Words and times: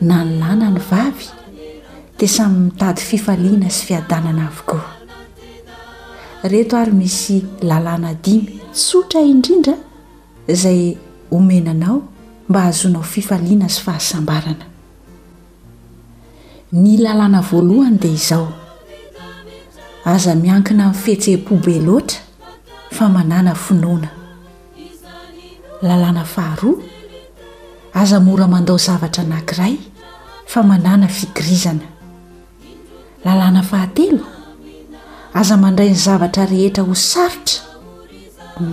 nanonana 0.00 0.70
ny 0.70 0.78
vavy 0.90 1.28
dia 2.18 2.28
samy 2.28 2.56
mitady 2.64 3.00
fifaliana 3.00 3.70
sy 3.70 3.86
fiadanana 3.86 4.46
avoko 4.46 4.80
reto 6.44 6.76
ary 6.76 6.92
misy 6.92 7.40
lalàna 7.62 8.14
dimy 8.24 8.60
sotra 8.72 9.20
indrindra 9.20 9.74
izay 10.48 10.98
omenanao 11.30 12.02
mba 12.48 12.60
hahazonao 12.60 13.02
fifaliana 13.02 13.68
sy 13.68 13.80
fahasambarana 13.82 14.66
ny 16.72 16.96
lalàna 16.98 17.40
voalohany 17.40 17.98
dia 17.98 18.12
izao 18.12 18.48
aza 20.04 20.34
miankina 20.34 20.86
innfehtsehi-pobe 20.92 21.80
loatra 21.80 22.18
fa 22.90 23.08
manana 23.08 23.54
finoana 23.54 24.08
lalàna 25.82 26.24
faharoa 26.24 26.82
aza 27.96 28.20
mora 28.20 28.46
mandao 28.48 28.76
zavatra 28.78 29.24
nankiray 29.24 29.76
fa 30.46 30.62
manana 30.70 31.08
figrizana 31.08 31.86
lalàna 33.24 33.62
fahatelo 33.70 34.24
aza 35.34 35.56
mandray 35.62 35.88
ny 35.90 35.96
zavatra 36.04 36.44
rehetra 36.52 36.82
ho 36.84 36.92
saritra 36.94 37.60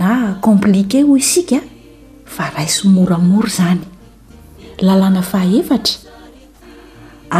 na 0.00 0.12
komplike 0.44 0.98
hoy 1.08 1.20
isika 1.24 1.58
fa 2.34 2.44
ray 2.54 2.68
somoramora 2.76 3.48
izany 3.48 3.80
lalàna 4.86 5.22
fahaevatra 5.30 5.96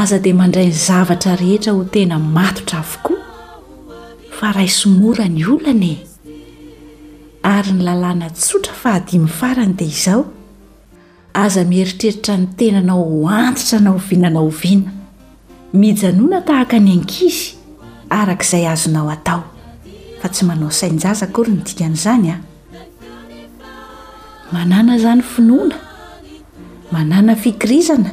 aza 0.01 0.19
dia 0.25 0.35
mandray 0.41 0.67
ny 0.73 0.73
zavatra 0.89 1.37
rehetra 1.37 1.71
ho 1.77 1.83
tena 1.95 2.17
matotra 2.19 2.81
avokoa 2.85 3.21
fa 4.39 4.53
ray 4.57 4.69
somora 4.81 5.29
ny 5.29 5.45
olana 5.45 5.85
e 5.85 5.99
ary 7.45 7.71
ny 7.77 7.83
lalàna 7.87 8.27
tsotra 8.39 8.73
fahadim' 8.83 9.29
farany 9.39 9.75
dia 9.79 9.89
izao 9.97 10.23
aza 11.35 11.65
mieritreritra 11.65 12.37
ny 12.37 12.47
tenanao 12.47 13.05
hoantitra 13.05 13.79
nao 13.81 13.99
vinanao 13.99 14.47
oviana 14.47 14.91
mijanona 15.73 16.41
tahaka 16.41 16.79
ny 16.79 16.93
ankizy 16.93 17.55
arak'izay 18.11 18.67
azonao 18.69 19.11
atao 19.11 19.43
fa 20.23 20.29
tsy 20.29 20.45
manao 20.45 20.71
sainjaza 20.71 21.27
kory 21.27 21.53
nydikan'izany 21.53 22.31
a 22.33 22.37
manana 24.53 24.99
zany 24.99 25.23
finoana 25.23 25.75
manana 26.93 27.37
fikirizana 27.37 28.11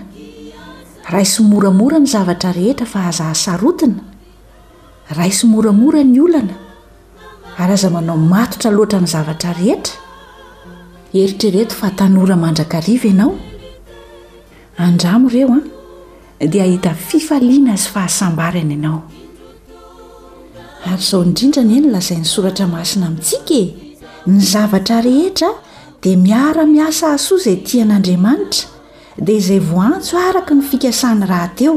raiso 1.09 1.44
moramora 1.44 1.99
ny 1.99 2.05
zavatra 2.05 2.52
rehetra 2.52 2.86
fa 2.86 3.05
aza 3.08 3.23
ahasarotina 3.25 3.99
raiso 5.09 5.47
moramora 5.47 6.03
ny 6.03 6.19
olana 6.22 6.55
ary 7.58 7.73
aza 7.73 7.89
manao 7.89 8.17
matotra 8.17 8.72
loatra 8.72 8.99
nzavatrarehetra 8.99 10.00
eritrereto 11.14 11.73
fa 11.76 11.90
tanora 11.90 12.36
mandrakariva 12.38 13.08
ianao 13.08 13.36
andramo 14.77 15.27
ireo 15.30 15.48
an 15.54 15.64
ah. 16.39 16.45
dia 16.48 16.64
ahita 16.64 16.94
fifaliana 16.94 17.73
azy 17.73 17.88
fahasambarana 17.94 18.73
ianao 18.73 18.99
ary 20.86 21.02
izao 21.04 21.23
indrindra 21.27 21.64
ny 21.67 21.73
eny 21.82 21.89
lazay 21.94 22.17
ny 22.21 22.27
soratra 22.33 22.66
masina 22.67 23.05
amintsika 23.11 23.54
e. 23.58 23.61
ny 24.27 24.39
zavatra 24.39 25.02
rehetra 25.04 25.50
dia 26.02 26.16
miara-miasa 26.17 27.11
asoa 27.16 27.38
izay 27.42 27.60
tian'andriamanitra 27.67 28.67
dia 29.26 29.36
izay 29.36 29.60
voantso 29.60 30.14
araka 30.16 30.55
ny 30.55 30.64
fikasany 30.70 31.27
rahateo 31.32 31.73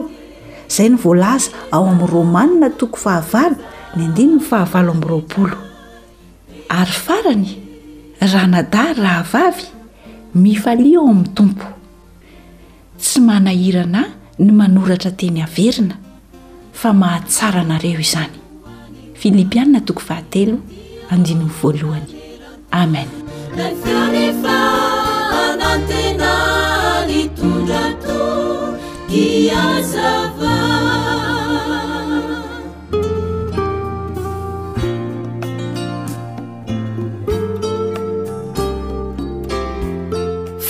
izay 0.71 0.89
ny 0.94 1.00
voalaza 1.03 1.50
ao 1.75 1.89
amin'ny 1.91 2.06
romanina 2.15 2.71
toko 2.78 2.97
fahavalo 2.97 3.56
ny 3.97 4.03
andiny 4.09 4.33
ny 4.39 4.41
fahavalo 4.49 4.91
amin'ny 4.94 5.06
roapolo 5.11 5.56
aryfarany 6.69 7.63
raha 8.20 8.47
nada 8.47 8.82
raha 9.02 9.22
vavy 9.32 9.66
mifaliao 10.34 11.06
amin'ny 11.08 11.28
tompo 11.34 11.66
tsy 12.98 13.20
manahiranay 13.26 14.06
ny 14.42 14.50
manoratra 14.60 15.10
teny 15.19 15.41
haverina 15.44 15.97
fa 16.80 16.91
mahatsara 17.00 17.60
anareo 17.64 18.00
izany 18.06 18.36
filipianina 19.20 19.78
tokoaha3eo 19.88 20.58
andino 21.14 21.48
voalohany 21.60 22.10
amenz 22.82 23.14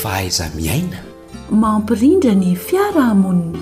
fahaiza 0.04 0.52
miaina 0.52 1.00
mampirindra 1.48 2.36
ny 2.36 2.52
fiaramoniny 2.52 3.56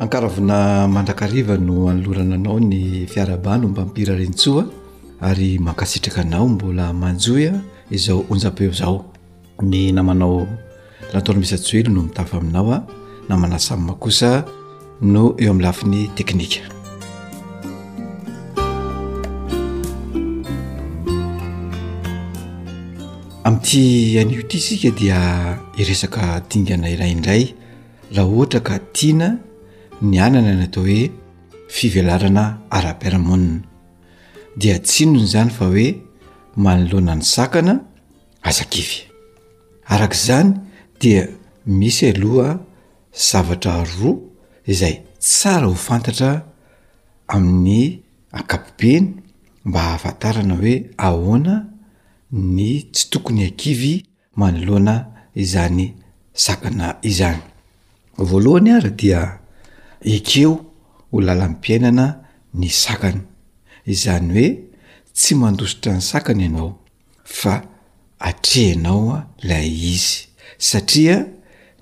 ankaravina 0.00 0.88
mandrakariva 0.94 1.60
no 1.60 1.92
anolorana 1.92 2.40
anao 2.40 2.56
ny 2.56 3.04
fiaraba 3.04 3.60
no 3.60 3.68
mpampira 3.68 4.16
rentsoa 4.16 4.64
ary 5.20 5.58
mankasitraka 5.60 6.24
anao 6.24 6.48
mbola 6.48 6.88
manjoya 6.96 7.52
izao 7.92 8.24
onja-peo 8.32 8.72
zao 8.72 9.04
ny 9.60 9.92
namanao 9.92 10.48
lantona 11.12 11.38
misy 11.40 11.58
tsoelo 11.62 11.90
no 11.92 12.02
mitafa 12.08 12.38
aminao 12.40 12.72
a 12.72 12.74
ah, 12.76 12.82
namana 13.28 13.58
samma 13.60 13.92
kosa 14.00 14.44
no 15.02 15.34
eo 15.36 15.50
amin'ny 15.50 15.62
lafiny 15.66 16.02
teknika 16.14 16.60
amin'ty 23.48 23.82
anio 24.22 24.38
ity 24.44 24.58
sika 24.66 24.90
dia 25.00 25.18
iresaka 25.76 26.40
tingana 26.48 26.86
iraindray 26.94 27.50
raha 28.14 28.28
ohatra 28.30 28.60
ka 28.68 28.74
tiana 28.94 29.28
ny 30.10 30.16
anana 30.26 30.52
n 30.58 30.62
atao 30.66 30.84
hoe 30.86 31.10
fivelarana 31.76 32.44
ara-piaramonina 32.70 33.66
dia 34.60 34.78
tsinony 34.86 35.26
zany 35.32 35.50
fa 35.56 35.64
hoe 35.70 35.86
manoloana 36.64 37.14
ny 37.18 37.24
sakana 37.34 37.74
azakify 38.48 38.98
arak' 39.92 40.14
zany 40.26 40.50
dia 41.00 41.26
misy 41.66 42.06
aloha 42.14 42.48
zavatra 43.30 43.74
roa 43.98 44.30
izay 44.66 44.94
tsara 45.20 45.66
ho 45.66 45.74
fantatra 45.74 46.46
amin'ny 47.34 47.82
akapopeny 48.40 49.06
mba 49.66 49.80
hahafantarana 49.84 50.54
hoe 50.60 50.74
ahoana 51.06 51.54
ny 52.32 52.66
tsy 52.94 53.04
tokony 53.10 53.42
ankivy 53.48 53.92
manoloana 54.40 54.94
izany 55.42 55.84
sakana 56.44 56.86
izany 57.10 57.38
voalohany 58.28 58.70
ara 58.76 58.90
dia 59.00 59.20
ekeo 60.14 60.52
ho 61.10 61.20
lalanpiainana 61.26 62.06
ny 62.60 62.68
sakana 62.82 63.20
izany 63.92 64.28
hoe 64.36 64.46
tsy 65.18 65.32
mandositra 65.42 65.92
ny 65.98 66.02
sakana 66.10 66.42
ianao 66.46 66.70
fa 67.24 67.54
atreinaoa 68.28 69.18
lay 69.48 69.68
izy 69.92 70.18
satria 70.66 71.16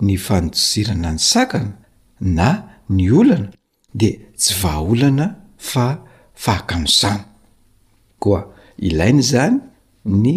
ny 0.05 0.17
fandosirana 0.17 1.09
ny 1.13 1.19
sakana 1.21 1.73
na 2.19 2.49
ny 2.91 3.07
olana 3.17 3.49
de 3.95 4.09
tsy 4.37 4.53
vahaolana 4.61 5.25
fa 5.69 5.85
fahakanosana 6.43 7.23
koa 8.23 8.41
ilainy 8.89 9.21
zany 9.31 9.55
ny 10.23 10.31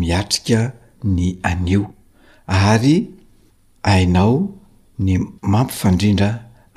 miatrika 0.00 0.60
ny 1.16 1.26
anio 1.50 1.82
ary 2.70 2.96
hainao 3.88 4.34
ny 5.04 5.12
mampifandrindra 5.52 6.30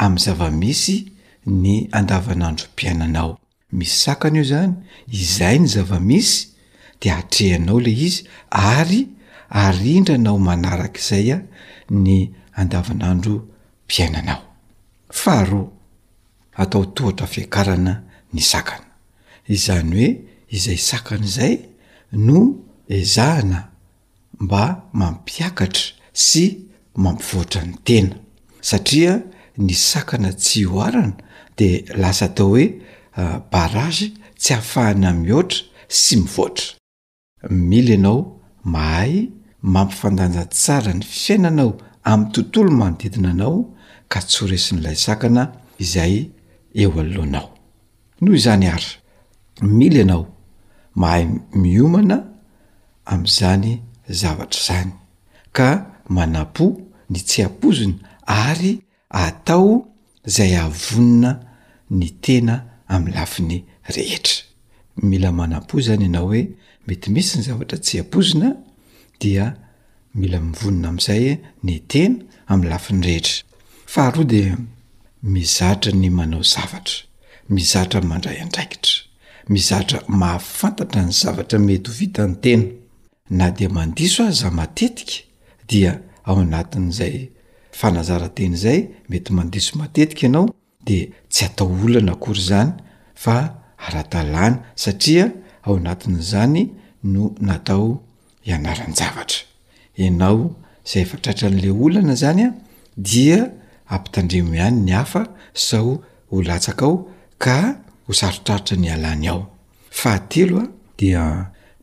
amin'ny 0.03 0.23
zavamisy 0.25 0.95
ny 1.63 1.73
andavanandro 1.99 2.65
mpiainanao 2.71 3.31
misy 3.77 3.95
sakanio 4.05 4.43
zany 4.51 4.73
izay 5.21 5.57
ny 5.61 5.67
zava-misy 5.75 6.33
de 7.01 7.07
atrehanao 7.19 7.79
le 7.85 7.91
izy 8.07 8.21
ary 8.73 9.01
arindranao 9.63 10.37
manaraka 10.47 10.99
izaya 11.03 11.37
ny 12.05 12.09
andavanandro 12.61 13.35
mpiainanao 13.85 14.43
faharoa 15.21 15.67
atao 16.53 16.85
tohatra 16.85 17.25
afiakarana 17.27 17.93
ny 18.33 18.41
sakana 18.41 18.87
izany 19.55 19.91
hoe 19.95 20.07
izay 20.49 20.77
sakana 20.89 21.25
izay 21.25 21.57
no 22.11 22.37
ezahana 22.99 23.59
mba 24.39 24.61
mampiakatra 24.99 25.85
sy 26.27 26.43
mampivoatra 27.03 27.61
ny 27.67 27.73
tena 27.87 28.15
satria 28.69 29.13
ny 29.65 29.73
sakana 29.89 30.29
tsy 30.43 30.61
hoarana 30.71 31.15
de 31.57 31.67
lasa 32.01 32.25
atao 32.29 32.47
hoe 32.51 32.65
ah, 33.17 33.37
baragy 33.51 34.07
tsy 34.41 34.51
hahafahana 34.53 35.09
mihoatra 35.21 35.59
sy 36.01 36.15
mivoatra 36.21 36.65
mila 37.69 37.91
ianao 37.95 38.17
mahay 38.73 39.13
mampifandanjatsara 39.73 40.91
ny 40.99 41.03
fiainanao 41.15 41.71
amin'ny 42.03 42.31
tontolo 42.33 42.71
manodidinanao 42.71 43.65
ka 44.09 44.19
tsoresinylay 44.21 44.95
sakana 45.05 45.43
izay 45.83 46.13
eo 46.81 46.89
anlohanao 47.01 47.47
noho 48.21 48.35
izany 48.39 48.65
ary 48.75 48.89
mila 49.77 49.97
ianao 50.01 50.23
mahay 51.01 51.23
miomana 51.61 52.17
amn'izany 53.11 53.69
zavatra 54.19 54.61
zany 54.67 54.91
ka 55.57 55.67
manampo 56.17 56.65
ny 57.11 57.19
tsy 57.27 57.39
apozina 57.47 57.95
ary 58.45 58.71
atao 59.25 59.69
zay 60.35 60.51
ahavonina 60.61 61.31
ny 61.99 62.07
tena 62.23 62.55
ami'ny 62.93 63.13
lafiny 63.17 63.57
rehetra 63.95 64.35
mila 65.09 65.29
manampo 65.39 65.73
zany 65.87 66.03
ianao 66.07 66.27
hoe 66.31 66.41
mety 66.87 67.07
misy 67.13 67.33
ny 67.37 67.43
zavatra 67.47 67.77
tsy 67.85 67.95
apozina 68.03 68.47
dia 69.21 69.45
mila 70.19 70.39
mivonona 70.39 70.87
amin'izay 70.91 71.25
ny 71.65 71.73
tena 71.91 72.15
ami'ny 72.51 72.69
lafiny 72.71 73.01
rehetra 73.07 73.35
faharoa 73.93 74.29
de 74.33 74.41
mizatra 75.35 75.91
ny 76.01 76.09
manao 76.19 76.43
zavatra 76.53 76.97
mizatra 77.55 77.99
mandray 78.11 78.37
andraikitra 78.45 78.93
mizatra 79.53 79.97
mahafantatra 80.21 81.01
ny 81.07 81.13
zavatra 81.21 81.57
mety 81.67 81.85
ho 81.89 81.93
vitany 82.01 82.33
tena 82.43 82.65
na 83.37 83.45
dia 83.57 83.69
mandiso 83.77 84.19
ah 84.27 84.33
za 84.41 84.49
matetika 84.59 85.15
dia 85.71 85.91
ao 86.27 86.35
anatin'izay 86.45 87.15
fanazara-teny 87.79 88.53
izay 88.59 88.79
mety 89.11 89.29
mandiso 89.37 89.71
matetika 89.81 90.21
ianao 90.25 90.47
dea 90.87 91.05
tsy 91.31 91.41
atao 91.47 91.67
olana 91.85 92.11
akory 92.17 92.41
zany 92.49 92.71
fa 93.23 93.35
ara-talàna 93.85 94.57
satria 94.83 95.25
ao 95.65 95.73
anatin'izany 95.81 96.61
no 97.13 97.23
natao 97.47 97.87
ianaran-zavatra 98.49 99.41
ianao 99.97 100.55
zay 100.85 101.01
efatraitra 101.03 101.47
an'la 101.49 101.71
olana 101.85 102.15
zany 102.21 102.41
a 102.47 102.53
dia 102.97 103.39
ampitandremo 103.95 104.53
ihany 104.55 104.77
ny 104.85 104.91
hafa 104.91 105.21
saho 105.53 105.93
ho 106.29 106.41
latsaka 106.41 106.85
ao 106.85 106.95
ka 107.43 107.55
ho 108.05 108.11
sarotraritra 108.19 108.75
ny 108.77 108.89
alany 108.95 109.27
ao 109.27 109.41
fahatelo 109.89 110.57
a 110.63 110.67
dia 110.97 111.21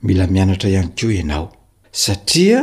mila 0.03 0.27
mianatra 0.35 0.69
ihany 0.71 0.91
keoa 0.99 1.15
ianao 1.19 1.47
satria 1.93 2.61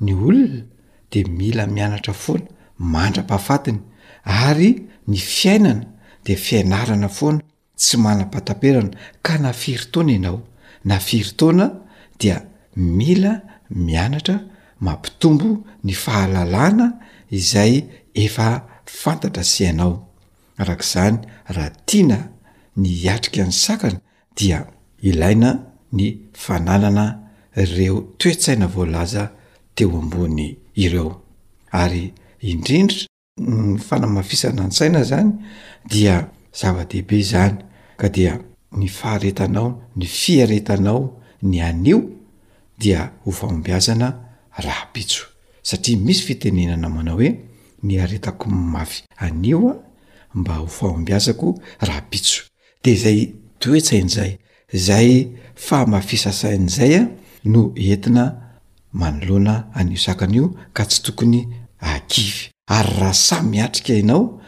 ny 0.00 0.12
olona 0.26 0.62
de 1.10 1.18
mila 1.38 1.64
mianatra 1.66 2.12
foana 2.22 2.46
mandra-pahafatiny 2.92 3.80
ary 4.24 4.70
ny 5.08 5.16
fiainana 5.16 5.86
de 6.24 6.32
fiainarana 6.44 7.08
foana 7.18 7.40
tsy 7.78 7.96
manam-pataperana 8.04 8.92
ka 9.24 9.32
nafiry 9.44 9.86
toana 9.92 10.12
ianao 10.16 10.38
nafiry 10.90 11.30
taoana 11.38 11.66
dia 12.20 12.36
mila 12.98 13.32
mianatra 13.86 14.36
mampitombo 14.80 15.62
ny 15.84 15.92
fahalalana 15.94 16.86
izay 17.30 17.74
efa 18.14 18.48
fantatra 19.02 19.44
sy 19.44 19.64
hanao 19.68 19.92
arak'izany 20.62 21.18
raha 21.54 21.70
tiana 21.88 22.18
ny 22.82 22.88
atrika 23.14 23.44
ny 23.46 23.52
sakana 23.52 24.00
dia 24.36 24.66
ilaina 25.08 25.50
ny 25.92 26.04
fananana 26.32 27.04
reo 27.54 28.00
toetsaina 28.18 28.66
voalaza 28.66 29.30
teo 29.74 29.98
ambony 29.98 30.56
ireo 30.74 31.10
ary 31.72 32.12
indrindra 32.42 32.98
ny 33.40 33.78
fanamafisana 33.78 34.62
an-tsaina 34.66 35.00
zany 35.10 35.30
dia 35.90 36.14
zava-dehibe 36.58 37.18
zany 37.30 37.54
ka 38.00 38.08
dia 38.08 38.32
ny 38.78 38.88
faharetanao 38.90 39.82
ny 39.96 40.04
fiaretanao 40.06 41.18
ny 41.46 41.62
anio 41.62 41.98
dia 42.78 43.12
hovahombiazana 43.24 44.23
rahapitso 44.58 45.22
satria 45.62 45.98
misy 46.04 46.22
fitenenana 46.26 46.88
manao 46.88 47.16
hoe 47.16 47.30
ny 47.82 48.00
aretako 48.00 48.50
y 48.50 48.54
mafy 48.54 49.02
anio 49.16 49.68
a 49.70 49.80
mba 50.38 50.54
hofahombiazako 50.54 51.54
raha 51.80 52.00
pitso 52.00 52.42
de 52.84 52.94
zay 52.96 53.34
toetsain'izay 53.58 54.38
zay 54.74 55.28
famafisasain'izay 55.56 56.94
a 57.00 57.08
no 57.44 57.72
entina 57.76 58.24
manoloana 58.92 59.66
anio 59.74 59.96
sakanaio 59.98 60.54
ka 60.72 60.84
tsy 60.84 61.02
tokony 61.02 61.46
akivy 61.80 62.50
ary 62.66 62.92
raha 63.00 63.14
samiatrika 63.14 63.94
ianao 63.94 64.40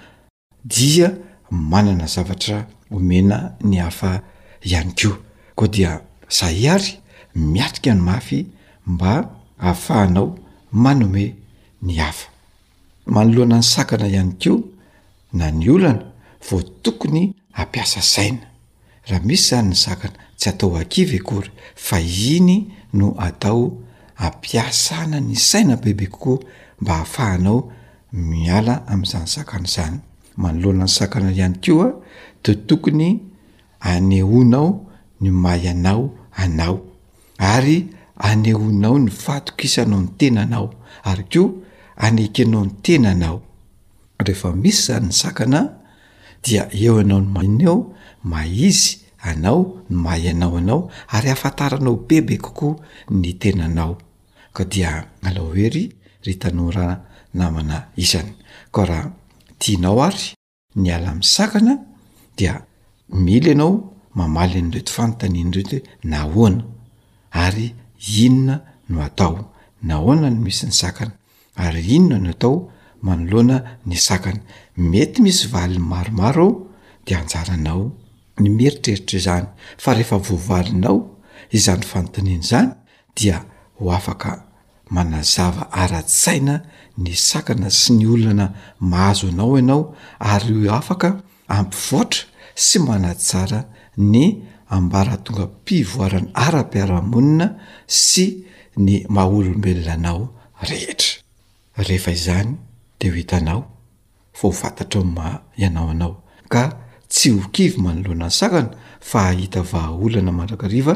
dia 0.65 1.17
manana 1.51 2.07
zavatra 2.07 2.67
omena 2.91 3.55
ny 3.65 3.77
hafa 3.79 4.23
ihany 4.63 4.93
kio 4.95 5.17
koa 5.55 5.69
dia 5.69 6.01
sa 6.29 6.53
iary 6.53 6.93
miatrika 7.35 7.95
ny 7.95 8.01
mafy 8.01 8.47
mba 8.87 9.36
afahanao 9.59 10.39
manome 10.73 11.35
ny 11.83 12.01
afa 12.01 12.29
manoloana 13.07 13.57
ny 13.59 13.63
sakana 13.63 14.09
ihany 14.09 14.33
ko 14.41 14.61
na 15.33 15.51
ny 15.53 15.71
olana 15.71 16.05
vo 16.51 16.63
tokony 16.83 17.35
ampiasa 17.53 18.03
saina 18.03 18.43
raha 19.07 19.25
misy 19.27 19.49
zany 19.49 19.69
ny 19.69 19.75
sakana 19.75 20.15
tsy 20.39 20.49
atao 20.49 20.77
akivekory 20.77 21.51
fa 21.75 22.01
iny 22.01 22.69
no 22.93 23.15
atao 23.19 23.73
ampiasana 24.17 25.21
ny 25.21 25.35
saina 25.37 25.77
bebe 25.77 26.07
kokoa 26.09 26.41
mba 26.81 26.93
hahafahanao 26.93 27.73
miala 28.13 28.85
amin'izany 28.87 29.27
sakana 29.27 29.65
izany 29.69 29.99
manoloana 30.37 30.85
ny 30.85 30.91
sakana 30.93 31.33
ihany 31.33 31.57
ko 31.59 31.85
a 31.85 31.91
teo 32.43 32.55
tokony 32.69 33.21
anehonao 33.81 34.69
ny 35.21 35.31
may 35.31 35.69
anao 35.69 36.13
anao 36.37 36.81
ary 37.39 37.89
anehonao 38.17 38.99
ny 38.99 39.11
vatok 39.25 39.65
isanao 39.65 40.01
ny 40.01 40.09
tena 40.19 40.43
anao 40.43 40.71
ary 41.05 41.25
keo 41.31 41.51
anekynao 41.97 42.65
ny 42.67 42.73
tena 42.83 43.11
anao 43.11 43.43
rehefa 44.19 44.53
misy 44.53 44.83
zany 44.87 45.07
ny 45.07 45.13
sakana 45.13 45.61
dia 46.45 46.69
eo 46.73 46.99
anao 46.99 47.21
no 47.21 47.27
mnyao 47.43 47.93
maizy 48.25 48.99
anao 49.23 49.59
no 49.91 49.97
mahay 50.03 50.29
anao 50.29 50.57
anao 50.57 50.91
ary 51.09 51.31
afantaranao 51.31 51.97
bebe 52.09 52.37
kokoa 52.39 52.77
ny 53.11 53.33
tena 53.39 53.65
anao 53.65 53.99
ko 54.53 54.65
dia 54.65 55.05
alaoery 55.23 55.93
ry 56.25 56.35
tanora 56.39 57.01
namana 57.35 57.89
isany 57.97 58.33
ko 58.71 58.85
raha 58.87 59.13
tianao 59.59 60.01
ary 60.05 60.27
ny 60.77 60.91
ala 60.91 61.15
mi 61.15 61.23
sakana 61.25 61.79
dia 62.37 62.65
mily 63.11 63.49
ianao 63.53 63.93
mamaly 64.15 64.63
nyreto 64.63 64.93
fantany 64.93 65.41
iny 65.41 65.53
retohoe 65.57 65.81
na 66.05 66.19
hoana 66.25 66.65
ary 67.33 67.75
inona 68.07 68.61
no 68.89 69.01
atao 69.03 69.53
nahoana 69.83 70.31
no 70.31 70.41
misy 70.41 70.67
ny 70.67 70.73
sakana 70.73 71.13
ary 71.57 71.83
inona 71.97 72.19
no 72.25 72.31
atao 72.31 72.69
manoloana 73.03 73.57
ny 73.87 73.97
sakana 73.97 74.41
mety 74.77 75.23
misy 75.23 75.49
valiny 75.53 75.83
maromaro 75.91 76.47
ao 76.49 76.61
dea 77.07 77.19
anjaranao 77.21 77.93
ny 78.41 78.49
meritreritra 78.49 79.19
izany 79.19 79.47
fa 79.79 79.95
rehefa 79.95 80.17
voavalinao 80.29 80.97
izany 81.59 81.83
fanotaniana 81.91 82.45
izany 82.45 82.69
dia 83.17 83.45
ho 83.79 83.91
afaka 83.93 84.31
manazava 84.91 85.65
ara-tsaina 85.83 86.55
ny 87.05 87.13
sakana 87.29 87.69
sy 87.79 87.91
ny 87.99 88.07
olana 88.15 88.47
mahazo 88.91 89.27
anao 89.33 89.57
ianao 89.59 89.83
ary 90.19 90.69
o 90.69 90.75
afaka 90.81 91.09
ampivoatra 91.59 92.23
sy 92.67 92.77
manaty 92.87 93.25
tsara 93.29 93.61
ny 94.13 94.23
ambara 94.71 95.15
tonga 95.25 95.47
mpivoarana 95.47 96.29
ara-piaramonina 96.47 97.47
sy 97.87 98.25
ny 98.85 98.91
maaolombelona 99.15 99.93
anao 99.97 100.23
rehetra 100.69 101.13
rehefa 101.89 102.13
izany 102.19 102.51
de 103.01 103.07
ho 103.11 103.15
hitanao 103.21 103.61
fa 104.39 104.45
ho 104.49 104.53
fantatra 104.61 105.01
aoma 105.01 105.29
ianao 105.61 105.89
anao 105.95 106.15
ka 106.53 106.63
tsy 107.13 107.29
ho 107.35 107.41
kivy 107.55 107.77
manolohana 107.85 108.27
ny 108.29 108.33
sakana 108.41 108.71
fa 109.09 109.19
ahita 109.33 109.61
vahaolana 109.73 110.33
mandrakariva 110.39 110.95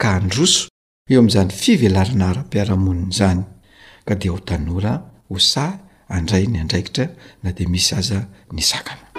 ka 0.00 0.08
handroso 0.18 0.62
eo 1.10 1.18
amin'izany 1.20 1.50
fivelarana 1.62 2.24
ara-piarahamonina 2.32 3.12
zany 3.18 3.44
ka 4.08 4.14
de 4.20 4.28
ho 4.32 4.38
tanora 4.48 4.92
ho 5.28 5.36
sahy 5.52 5.76
andray 6.16 6.44
ny 6.52 6.58
andraikitra 6.62 7.04
na 7.42 7.50
de 7.56 7.64
misy 7.72 7.92
aza 8.00 8.18
ny 8.56 8.60
sakana 8.72 9.11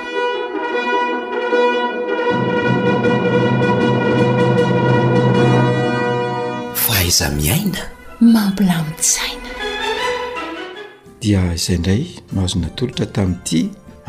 iza 7.08 7.30
miaina 7.36 7.80
mampilamitzaina 8.20 9.50
dia 11.24 11.40
izay 11.56 11.76
indray 11.78 12.00
nohazonatolotra 12.34 13.06
tami'ity 13.18 13.60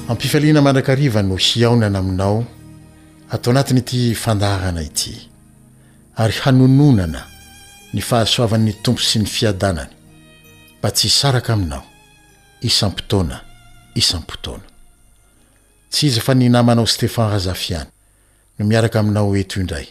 ampifaliana 0.07 0.61
mandrakariva 0.61 1.21
no 1.23 1.35
hiaonana 1.47 1.99
aminao 1.99 2.45
atao 3.29 3.51
anatiny 3.51 3.79
ity 3.79 4.15
fandarana 4.15 4.81
ity 4.83 5.15
ary 6.15 6.33
hanononana 6.43 7.21
ny 7.93 8.01
fahasoavan'ny 8.01 8.73
tompo 8.83 9.01
sy 9.01 9.19
ny 9.19 9.25
fiadanany 9.27 9.91
mba 10.79 10.89
tsy 10.91 11.07
hsaraka 11.09 11.53
aminao 11.53 11.83
isam-potoana 12.61 13.41
isampotoana 13.95 14.67
tsy 15.97 16.05
iza 16.07 16.21
fa 16.21 16.33
ny 16.37 16.45
namanao 16.49 16.85
stefan 16.87 17.33
azafi 17.33 17.73
any 17.75 17.89
no 18.59 18.65
miaraka 18.65 18.99
aminao 18.99 19.35
eto 19.37 19.59
indray 19.61 19.87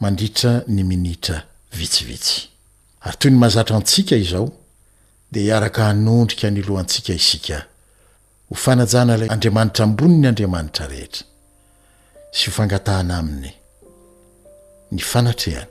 mandritra 0.00 0.64
ny 0.68 0.80
minitra 0.84 1.42
vitsivitsy 1.76 2.48
ary 3.04 3.16
toy 3.18 3.30
ny 3.30 3.36
mazatra 3.36 3.76
antsika 3.76 4.16
izao 4.16 4.48
dia 5.32 5.42
hiaraka 5.44 5.84
hanondrika 5.84 6.50
ny 6.50 6.62
lohantsika 6.62 7.12
isika 7.12 7.64
ho 8.48 8.54
fanajana 8.54 9.14
ilay 9.16 9.28
andriamanitra 9.30 9.84
amboni 9.84 10.16
ny 10.16 10.28
andriamanitra 10.28 10.86
rehetra 10.88 11.24
sy 12.32 12.44
hofangatahana 12.50 13.18
aminy 13.18 13.52
ny 14.92 14.98
fanatrehany 15.02 15.68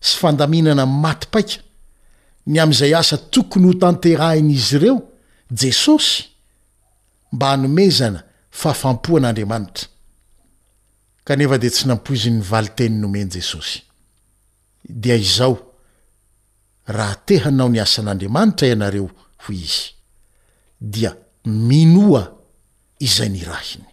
sy 0.00 0.18
fandaminana 0.20 0.86
matipaika 0.86 1.56
ny 2.46 2.58
am'izay 2.60 2.94
asa 2.94 3.16
tokony 3.18 3.66
ho 3.66 3.74
tanterahin'izy 3.74 4.76
ireo 4.76 5.00
jesosy 5.50 6.24
mba 7.32 7.48
hanomezana 7.50 8.22
fafampoan'andriamanitra 8.50 9.88
kanefa 11.24 11.58
de 11.58 11.68
tsy 11.70 11.88
nampozinnyvali 11.88 12.68
teny 12.76 12.96
nomeny 13.00 13.30
jesosy 13.30 13.82
dia 14.88 15.14
izao 15.16 15.58
raha 16.86 17.14
tehanao 17.26 17.68
ny 17.68 17.80
asan'andriamanitra 17.82 18.68
ianareo 18.68 19.10
ho 19.42 19.52
izy 19.52 19.90
dia 20.80 21.16
minoa 21.44 22.32
izay 23.00 23.28
ny 23.28 23.44
rahiny 23.44 23.84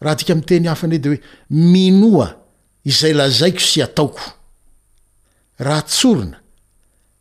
raha 0.00 0.16
tika 0.20 0.32
ami 0.32 0.42
teny 0.48 0.68
hafa 0.68 0.86
ndrey 0.86 1.00
de 1.02 1.08
hoe 1.08 1.20
minoa 1.50 2.36
izay 2.84 3.12
lazaiko 3.12 3.60
sy 3.60 3.82
ataoko 3.84 4.32
raha 5.60 5.82
tsorona 5.82 6.40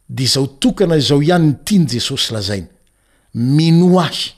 de 0.09 0.25
zao 0.27 0.47
tokana 0.47 0.99
zao 0.99 1.21
ihany 1.23 1.45
ny 1.47 1.57
tia 1.65 1.77
ny 1.79 1.85
jesosy 1.91 2.33
lazaina 2.33 2.67
minoa 3.33 4.05
ahy 4.07 4.31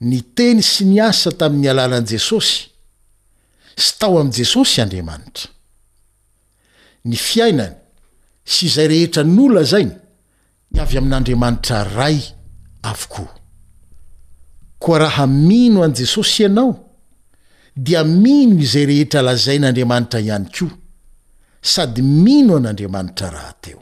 ny 0.00 0.20
teny 0.36 0.62
sy 0.62 0.84
ny 0.84 1.00
asa 1.00 1.32
tamin'ny 1.32 1.68
alalan' 1.72 2.04
jesosy 2.06 2.68
sy 3.76 3.92
tao 3.98 4.20
am' 4.20 4.30
jesosy 4.32 4.80
andriamanitra 4.84 5.48
ny 7.08 7.16
fiainany 7.16 7.74
sy 8.44 8.66
izay 8.68 8.88
rehetra 8.92 9.24
nola 9.24 9.64
zainy 9.64 9.96
ny 10.70 10.80
avy 10.82 10.98
amin'n'andriamanitra 11.00 11.84
ray 11.96 12.35
avokoo 12.90 13.28
koa 14.82 14.98
raha 15.02 15.24
mino 15.26 15.78
an' 15.84 15.94
jesosy 15.98 16.42
ianao 16.42 16.70
dia 17.86 18.02
mino 18.22 18.52
izay 18.66 18.86
rehetra 18.90 19.20
lazai 19.28 19.58
n'andriamanitra 19.60 20.18
ihany 20.26 20.46
ko 20.56 20.66
sady 21.72 22.02
mino 22.24 22.52
an'andriamanitra 22.58 23.28
raha 23.36 23.52
teo 23.64 23.80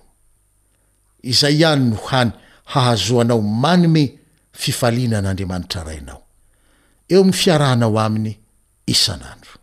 izay 1.33 1.55
ihany 1.61 1.83
no 1.91 1.97
hany 2.11 2.31
hahazoanao 2.73 3.41
manome 3.63 4.05
fifalina 4.61 5.17
n'andriamanitra 5.25 5.81
rainao 5.89 6.21
eo 7.13 7.21
ami'ny 7.21 7.39
fiarahanao 7.43 7.93
aminy 8.07 8.33
isan'andro 8.95 9.55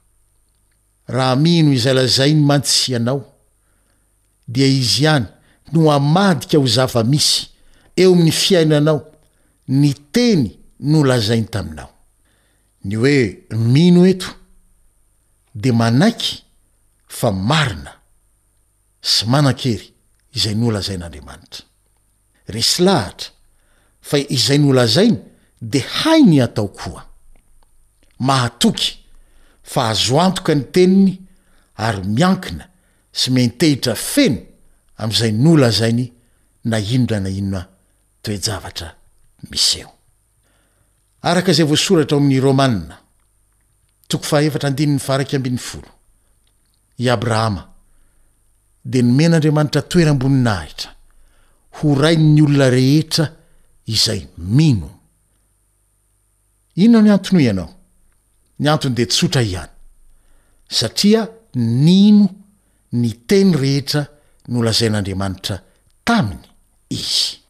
raha 1.16 1.36
mino 1.46 1.70
izay 1.78 1.96
lazay 2.00 2.32
ny 2.38 2.42
mandisy 2.50 2.86
ianao 2.94 3.20
dia 4.54 4.68
izy 4.80 5.00
ihany 5.04 5.26
no 5.74 5.80
amadika 5.98 6.56
ho 6.62 6.68
zava 6.78 7.02
misy 7.14 7.38
eo 8.02 8.10
amin'ny 8.14 8.32
fiainanao 8.44 9.00
ny 9.72 9.92
teny 10.14 10.50
ny 10.90 10.98
olazainy 11.02 11.48
taminao 11.54 11.90
ny 12.88 12.96
hoe 13.00 13.20
mino 13.74 14.02
eto 14.12 14.32
de 15.62 15.72
manaiky 15.82 16.34
fa 17.18 17.30
marina 17.52 17.94
sy 19.12 19.24
manan-kery 19.32 19.88
izay 20.38 20.56
n 20.58 20.68
olazain'andriamanitra 20.70 21.64
resy 22.56 22.80
lahatra 22.86 23.30
fa 24.08 24.18
izay 24.38 24.60
ny 24.62 24.68
olazainy 24.74 25.18
de 25.74 25.80
hai 26.04 26.20
ny 26.32 26.38
atao 26.48 26.68
koa 26.80 27.04
mahatoky 28.28 28.90
fa 29.72 29.82
hazoantoka 29.92 30.52
ny 30.58 30.64
teniny 30.76 31.12
ary 31.88 32.02
miankina 32.18 32.66
sy 33.20 33.28
mentehitra 33.38 33.96
feno 34.14 34.42
am'izay 35.02 35.32
n 35.32 35.46
olazainy 35.54 36.06
na 36.70 36.78
inora 36.94 37.20
na 37.24 37.30
inona 37.40 37.62
toejavatra 38.24 38.90
miseo 39.50 39.90
araka 41.28 41.52
izay 41.54 41.68
voasoratra 41.72 42.16
aoamin'ny 42.18 42.40
rômanna 42.48 42.96
toko 44.10 44.24
faevatra 44.32 44.68
andiny 44.70 44.94
ny 44.96 45.02
varaky 45.08 45.36
ambin'ny 45.40 45.60
folo 45.70 45.92
i 47.04 47.10
abrahama 47.16 47.64
de 48.92 49.02
ny 49.04 49.12
men'andriamanitra 49.20 49.82
toerambonina 49.90 50.56
hitra 50.66 50.90
ho 51.78 51.96
rain 52.02 52.24
ny 52.36 52.42
olona 52.46 52.68
rehetra 52.78 53.26
izay 53.96 54.22
mino 54.58 54.90
inona 56.84 57.02
ny 57.04 57.12
antonoho 57.14 57.46
ianao 57.48 57.70
ny 58.60 58.68
antony 58.74 58.96
de 58.96 59.06
tsotra 59.06 59.42
ihany 59.50 59.74
satria 60.80 61.22
nino 61.86 62.26
ny 63.02 63.10
teny 63.30 63.54
rehetra 63.64 64.02
nolazain'andriamanitra 64.54 65.56
taminy 66.08 66.48
izy 66.90 67.41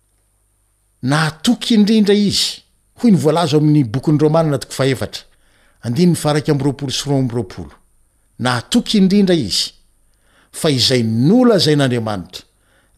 na 1.04 1.32
toky 1.32 1.74
indrindra 1.76 2.14
izy 2.14 2.62
hoy 3.02 3.12
ny 3.12 3.18
voalazo 3.18 3.58
amin'ny 3.58 3.86
bokyn'ny 3.94 4.20
romanna 4.22 4.58
toko 4.60 4.74
faeatra 4.80 5.24
andinyy 5.84 6.16
faraky 6.16 6.54
mroapolo 6.54 6.92
sro 6.94 7.16
am 7.18 7.28
roapolo 7.30 7.72
natoky 8.40 8.98
indrindra 8.98 9.34
izy 9.36 9.72
fa 10.60 10.70
izay 10.70 11.04
nola 11.04 11.58
zay 11.60 11.76
n'andriamanitra 11.76 12.44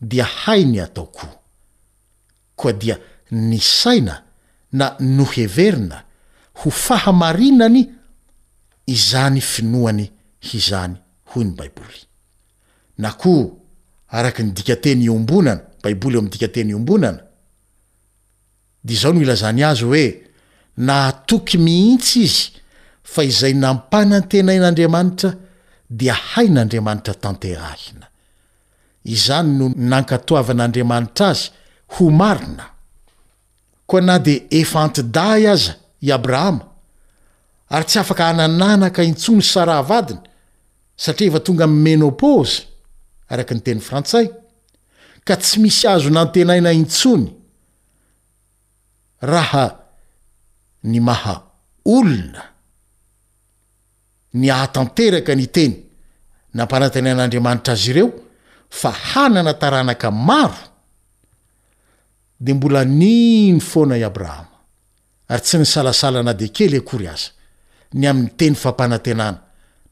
dia 0.02 0.26
hai 0.44 0.64
ny 0.66 0.80
ataoko 0.84 1.28
koa 2.60 2.74
dia 2.74 2.98
ny 3.32 3.60
saina 3.62 4.16
na 4.74 4.86
noheverina 5.00 6.04
ho 6.62 6.70
fahamarinany 6.70 7.82
izany 8.88 9.40
finoany 9.42 10.10
izany 10.54 10.96
hoy 11.32 11.44
ny 11.46 11.56
aboa 13.08 13.50
akny 14.28 14.52
dikateny 14.52 15.10
ombonana 15.10 15.62
baiboy 15.84 16.18
omdika 16.18 16.48
teny 16.48 16.76
ombonana 16.76 17.20
di 18.86 18.94
izao 18.94 19.13
no 19.13 19.22
ilazany 19.22 19.63
azy 19.72 19.84
hoe 19.86 20.06
nahatoky 20.86 21.58
mihintsy 21.66 22.20
izy 22.22 22.50
fa 23.12 23.22
izay 23.30 23.54
nampanantenain'andriamanitra 23.63 25.30
dia 26.00 26.13
hain'andriamanitra 26.32 27.13
tantera 27.24 27.70
hina 27.82 28.08
izany 29.13 29.50
no 29.60 29.66
nankatoavan'andriamanitra 29.92 31.25
azy 31.34 31.46
ho 31.96 32.04
marina 32.20 32.66
koa 33.90 34.02
na 34.08 34.16
di 34.25 34.36
efa 34.60 34.80
antiday 34.86 35.44
aza 35.54 35.74
i 36.02 36.10
abrahama 36.18 36.66
ary 37.74 37.86
tsy 37.88 38.00
afaka 38.04 38.24
hanananaka 38.30 39.02
intsony 39.10 39.42
saravadina 39.54 40.22
satria 41.04 41.30
efa 41.32 41.40
tonga 41.48 41.68
menopôzy 41.86 42.58
araky 43.32 43.54
ny 43.56 43.62
teny 43.66 43.80
frantsay 43.88 44.28
ka 45.28 45.34
tsy 45.42 45.56
misy 45.63 45.86
azo 45.94 46.10
nantenaina 46.18 46.72
intsony 46.82 47.28
raha 49.32 49.65
ny 50.89 51.00
maha 51.10 51.36
olona 51.96 52.44
ny 54.39 54.46
ahatanteraka 54.56 55.32
ny 55.39 55.46
teny 55.56 55.74
nampanatenan'andriamanitra 56.58 57.74
azy 57.78 57.89
ireo 57.95 58.08
fa 58.80 58.91
hanana 59.10 59.54
taranaka 59.62 60.10
maro 60.30 60.60
de 62.43 62.52
mbola 62.58 62.82
niny 63.02 63.58
foana 63.71 63.95
i 63.95 64.04
abrahama 64.12 64.58
ary 65.32 65.41
tsy 65.45 65.58
ny 65.63 65.65
salasala 65.76 66.19
na 66.28 66.34
de 66.39 66.48
kely 66.56 66.76
akory 66.84 67.08
aza 67.13 67.30
ny 68.00 68.04
amin'ny 68.10 68.32
teny 68.39 68.56
fampanantenana 68.63 69.39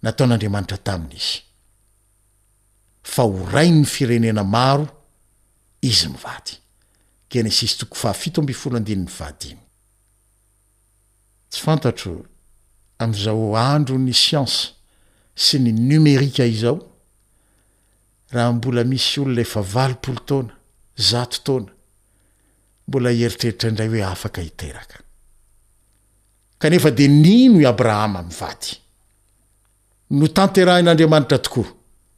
nataon'andriamanitra 0.04 0.78
tamin'izy 0.88 1.38
fa 3.14 3.24
ho 3.30 3.38
rai 3.54 3.70
ny 3.78 3.86
firenena 3.94 4.44
maro 4.56 4.86
izy 5.90 6.08
mivady 6.14 6.54
kena 7.32 7.50
sisy 7.52 7.78
toko 7.78 7.96
fahafito 7.96 8.42
ambi 8.42 8.54
folo 8.54 8.76
andinyny 8.78 9.08
vady 9.20 9.48
iny 9.54 9.62
tsy 11.50 11.60
fantatro 11.66 12.14
am'izao 13.04 13.54
andro 13.72 13.96
ny 14.00 14.14
siansy 14.14 14.68
sy 15.46 15.62
ny 15.64 15.72
nomerika 15.72 16.44
izao 16.46 16.78
raha 18.36 18.52
mbola 18.54 18.84
misy 18.84 19.20
olona 19.22 19.42
efa 19.48 19.64
valopolo 19.74 20.20
taona 20.28 20.54
zato 21.10 21.38
taona 21.46 21.72
mbola 22.88 23.10
eritreritra 23.24 23.70
indray 23.72 23.90
hoe 23.90 24.04
afaka 24.04 24.42
hiteraka 24.44 25.00
kanefa 26.60 26.92
de 26.92 27.08
nino 27.08 27.62
i 27.64 27.66
abrahama 27.66 28.20
amy 28.20 28.36
vady 28.42 28.72
no 30.20 30.28
tanterain'andriamanitra 30.28 31.40
tokoa 31.48 31.72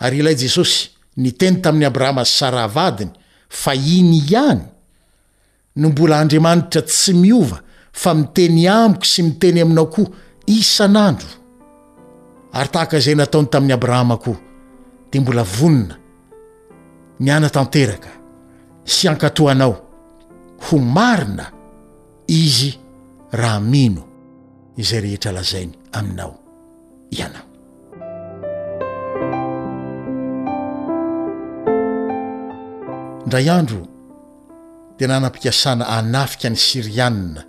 ary 0.04 0.16
ilay 0.18 0.36
jesosy 0.42 0.80
ny 1.20 1.28
teny 1.38 1.56
tamin'ny 1.64 1.86
abrahama 1.90 2.22
sy 2.28 2.34
sara 2.40 2.64
vadiny 2.78 3.14
fa 3.48 3.72
iny 3.74 4.16
ihany 4.26 4.60
no 5.80 5.88
mbola 5.90 6.18
andriamanitra 6.20 6.82
tsy 6.82 7.12
miova 7.14 7.60
fa 8.02 8.10
miteny 8.14 8.66
amiko 8.68 9.04
sy 9.12 9.20
miteny 9.22 9.60
aminao 9.60 9.86
koa 9.94 10.10
isan'andro 10.58 11.28
ary 12.56 12.68
tahaka 12.72 12.96
izay 13.00 13.14
nataony 13.16 13.48
tamin'ny 13.52 13.72
abrahama 13.76 14.16
koa 14.24 14.36
dia 15.10 15.20
mbola 15.20 15.42
vonina 15.56 15.94
miana 17.24 17.48
tanteraka 17.50 18.10
sy 18.94 19.08
ankatohanao 19.08 19.74
ho 20.64 20.76
marina 20.96 21.44
izy 22.28 22.70
raha 23.40 23.60
mino 23.60 24.02
izay 24.76 25.00
rehetra 25.00 25.32
lazainy 25.32 25.72
aminao 25.92 26.34
ianao 27.10 27.45
indray 33.26 33.50
andro 33.58 33.80
tena 34.98 35.16
nampikasana 35.24 35.84
anafika 35.98 36.48
ny 36.52 36.56
sirianina 36.66 37.42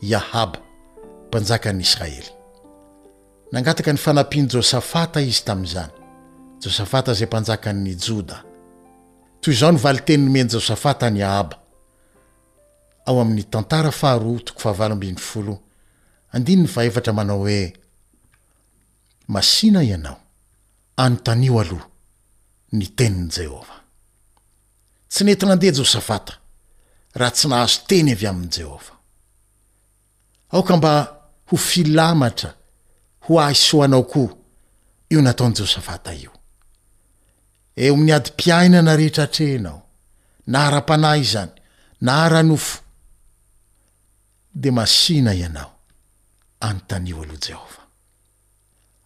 i 0.00 0.10
ahaba 0.20 0.58
mpanjaka 1.26 1.68
n'ny 1.72 1.80
israely 1.86 2.30
nangataka 3.52 3.90
ny 3.94 3.98
fanampiany 4.04 4.46
josafata 4.54 5.18
izy 5.28 5.42
tamin'izany 5.48 5.90
josafata 6.62 7.10
zay 7.18 7.26
mpanjaka 7.30 7.70
ny 7.82 7.90
joda 8.04 8.38
toy 9.42 9.54
izao 9.54 9.72
ny 9.74 9.78
vali 9.84 10.00
teniny 10.06 10.30
meny 10.34 10.48
josafata 10.54 11.06
ny 11.14 11.20
ahaba 11.28 11.56
ao 13.06 13.16
amin'ny 13.24 13.42
tantara 13.52 13.90
faharoa 14.00 14.38
toko 14.46 14.58
fahavalo 14.64 14.92
ambindry 14.96 15.24
folo 15.30 15.54
andininy 16.34 16.68
fa 16.74 16.80
efatra 16.88 17.12
manao 17.18 17.38
hoe 17.44 17.62
masina 19.34 19.80
ianao 19.82 20.16
anyntanio 21.02 21.60
aloha 21.60 21.86
ny 22.72 22.86
teniny 22.98 23.28
jehovah 23.36 23.73
tsy 25.14 25.24
netinandeha 25.28 25.72
josavata 25.78 26.32
raha 27.18 27.30
tsy 27.36 27.46
nahazo 27.50 27.78
teny 27.88 28.08
avy 28.14 28.26
amin' 28.32 28.50
jehova 28.56 28.92
aoka 30.54 30.72
mba 30.76 30.92
ho 31.48 31.56
filamatra 31.68 32.50
ho 33.24 33.32
ahi 33.40 33.54
soanao 33.54 34.02
koa 34.12 34.32
io 35.14 35.20
nataony 35.22 35.54
josavata 35.60 36.12
io 36.14 36.32
eoamin'ny 37.82 38.12
ady 38.16 38.30
mpiainana 38.34 38.92
rehetra 38.98 39.26
trehnao 39.34 39.78
na 40.52 40.58
hara-panaizany 40.64 41.52
nahara-nofo 42.06 42.78
de 44.54 44.70
masina 44.70 45.34
ianao 45.34 45.72
antanyo 46.70 47.22
aloh 47.22 47.40
jehova 47.48 47.82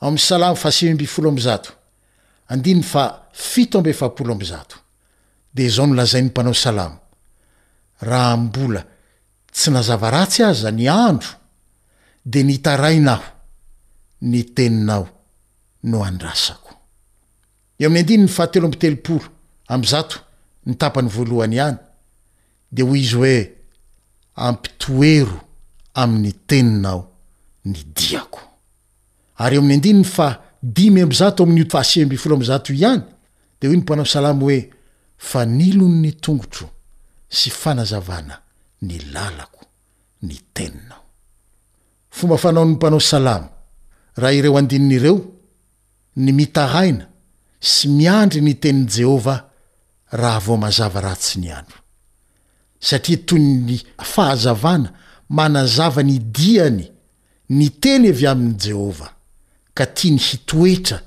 ao 0.00 0.08
amy 0.08 0.18
salamy 0.18 0.56
fa 0.62 0.70
simimbi 0.72 1.06
folo 1.14 1.28
ambizato 1.28 1.70
andiny 2.52 2.82
fa 2.82 3.04
fito 3.32 3.78
ambe 3.78 3.92
fapolo 3.92 4.32
ambizato 4.32 4.74
de 5.58 5.68
zao 5.68 5.86
nolazai'ny 5.86 6.26
mpanao 6.30 6.54
salama 6.64 6.96
raha 8.08 8.34
mbola 8.44 8.82
tsy 9.54 9.68
nazava 9.74 10.08
ratsy 10.14 10.40
aza 10.50 10.70
ny 10.78 10.86
andro 11.08 11.32
de 12.32 12.38
ny 12.44 12.52
itarainaho 12.58 13.26
ny 14.30 14.40
teninao 14.56 15.04
no 15.90 15.96
andrasako 16.10 16.70
eo 17.80 17.86
am'ny 17.88 18.00
andinyny 18.00 18.28
faatelo 18.36 18.66
ampiteloporo 18.68 19.26
amzato 19.74 20.16
ny 20.66 20.72
tapany 20.80 21.08
voalohany 21.14 21.54
ihany 21.60 21.78
de 22.74 22.80
hoy 22.88 23.00
izy 23.04 23.14
hoe 23.20 23.36
ampitoero 24.48 25.38
amin'ny 26.02 26.32
teninao 26.48 27.00
ny 27.70 27.78
diako 27.96 28.40
ary 29.42 29.54
eo 29.56 29.62
ami'ny 29.62 29.74
andinyny 29.78 30.04
fa 30.16 30.28
dimy 30.76 31.00
amzato 31.06 31.38
oam'ny 31.42 31.60
oto 31.64 31.74
fasibe 31.76 32.14
folo 32.22 32.34
amzato 32.38 32.68
ihany 32.78 33.02
de 33.58 33.64
hoy 33.68 33.76
ny 33.76 33.82
mpanao 33.82 34.08
salamo 34.14 34.44
oe 34.52 34.58
fa 35.18 35.44
ny 35.46 35.72
lony 35.74 35.98
ny 36.02 36.12
tongotro 36.22 36.68
sy 37.28 37.50
fanazavana 37.50 38.38
ny 38.86 38.98
lalako 39.12 39.66
ny 40.22 40.36
teninao 40.54 41.02
fomba 42.10 42.36
fanao 42.38 42.64
nompanao 42.64 43.00
salama 43.00 43.48
raha 44.16 44.34
ireo 44.34 44.56
andinin' 44.58 44.92
ireo 44.96 45.18
ny 46.16 46.30
mitahaina 46.32 47.08
sy 47.60 47.88
miandry 47.90 48.40
ny 48.42 48.54
tenin' 48.60 48.86
jehovah 48.88 49.44
raha 50.12 50.38
vao 50.46 50.56
mazava 50.56 51.00
ratsy 51.00 51.40
ny 51.40 51.50
andro 51.52 51.78
satria 52.80 53.16
toyy 53.26 53.42
ny 53.42 53.82
fahazavana 53.98 54.92
manazava 55.28 56.02
ny 56.02 56.16
diany 56.18 56.86
ny 57.48 57.68
teny 57.82 58.08
evy 58.12 58.26
amin'n' 58.26 58.58
jehovah 58.62 59.12
ka 59.74 59.84
tia 59.86 60.10
ny 60.14 60.22
hitoetra 60.22 61.02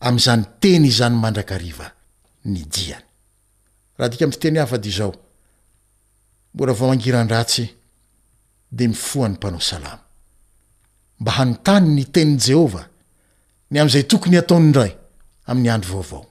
am'izany 0.00 0.44
teny 0.60 0.88
izany 0.88 1.16
mandrakariva 1.20 1.86
ny 2.44 2.64
diany 2.64 3.11
rahadika 4.02 4.24
amfteny 4.24 4.58
hafad 4.58 4.86
ao 5.00 5.14
mbola 6.54 6.72
vaomangirandratsy 6.72 7.64
de 8.72 8.88
mifoany 8.88 9.34
mpanao 9.34 9.60
salam 9.60 9.98
mba 11.20 11.32
hantany 11.32 11.86
ny 11.88 12.04
teniyjehova 12.04 12.86
ny 13.70 13.80
amzay 13.80 14.02
tokony 14.10 14.38
ataonyray 14.38 14.90
my 15.54 15.70
androvaoaoay 15.70 16.24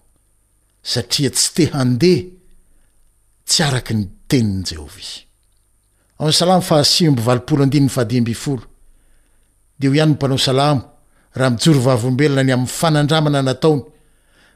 eeanyny 9.83 10.05
mpanao 10.07 10.37
salam 10.37 10.81
raha 11.35 11.49
mijoro 11.49 11.79
vavmbelona 11.79 12.43
ny 12.43 12.53
amy 12.53 12.67
fanandramana 12.67 13.41
nataony 13.41 13.81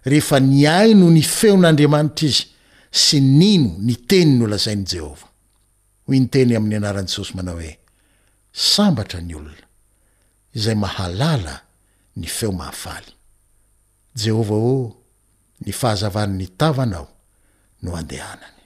rehefa 0.05 0.39
ny 0.39 0.67
ai 0.69 0.93
no 0.93 1.09
ny 1.11 1.21
feon'andriamanitra 1.21 2.27
izy 2.27 2.54
sy 2.95 3.19
nino 3.19 3.75
ny 3.83 3.97
teny 4.07 4.37
ny 4.37 4.45
olazainy 4.45 4.85
jehova 4.87 5.27
hoy 6.07 6.19
ny 6.21 6.29
teny 6.31 6.53
amin'ny 6.55 6.77
anaran' 6.79 7.09
jesosy 7.11 7.33
manao 7.35 7.57
hoe 7.59 7.73
sambatra 8.71 9.19
ny 9.27 9.33
olona 9.39 9.65
izay 10.59 10.77
mahalala 10.83 11.55
ny 12.19 12.27
feo 12.35 12.51
mafaly 12.61 13.11
jehovah 14.23 14.63
o 14.73 14.77
ny 15.65 15.71
fahazavany'ny 15.79 16.47
tavanao 16.59 17.07
no 17.83 17.91
andeanany 17.99 18.63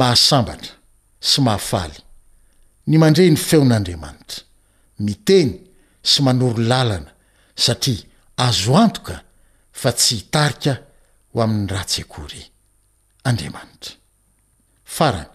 mahasambatra 0.00 0.72
sy 1.28 1.38
mahafaly 1.46 1.98
ny 2.88 2.96
mandre 3.02 3.24
ny 3.30 3.36
feon'andriamanitra 3.48 4.38
miteny 5.06 5.52
sy 6.10 6.18
manoro 6.26 6.62
lalana 6.70 7.12
satria 7.64 8.04
azo 8.46 8.72
antoka 8.84 9.16
fa 9.80 9.90
tsy 9.92 10.16
hitarika 10.24 10.72
ho 11.32 11.40
amin'ny 11.40 11.66
ratsyakory 11.72 12.42
andriamanitra 13.28 13.92
farany 14.94 15.30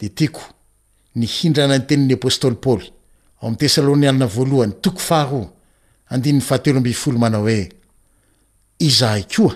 de 0.00 0.08
tiako 0.16 0.46
ny 1.20 1.26
hindrana 1.36 1.76
ny 1.78 1.84
tenin'ny 1.88 2.14
apôstôly 2.16 2.56
poy 2.64 2.84
o'ye 3.44 4.12
mnao 7.12 7.42
oe 7.46 7.58
izahay 8.88 9.24
koa 9.36 9.54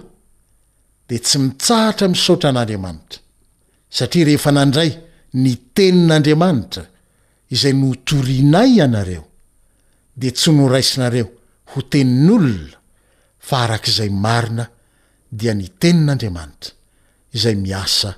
de 1.08 1.16
tsy 1.24 1.38
mitsaatra 1.44 2.06
misaotra 2.12 2.48
an'andriamanitra 2.50 3.18
satria 3.96 4.26
rehefa 4.28 4.50
nandray 4.56 4.90
ny 5.42 5.52
tenin'andriamanitra 5.74 6.82
izay 7.54 7.72
notorinay 7.82 8.68
ianareo 8.78 9.24
de 10.20 10.28
tsy 10.36 10.50
noraisinareo 10.58 11.26
ho 11.70 11.78
tenin'olona 11.92 12.76
fa 13.48 13.56
arak'izay 13.64 14.10
marina 14.24 14.64
dia 15.32 15.52
ny 15.54 15.68
tenin'andriamanitra 15.80 16.74
izay 17.32 17.54
miasa 17.56 18.14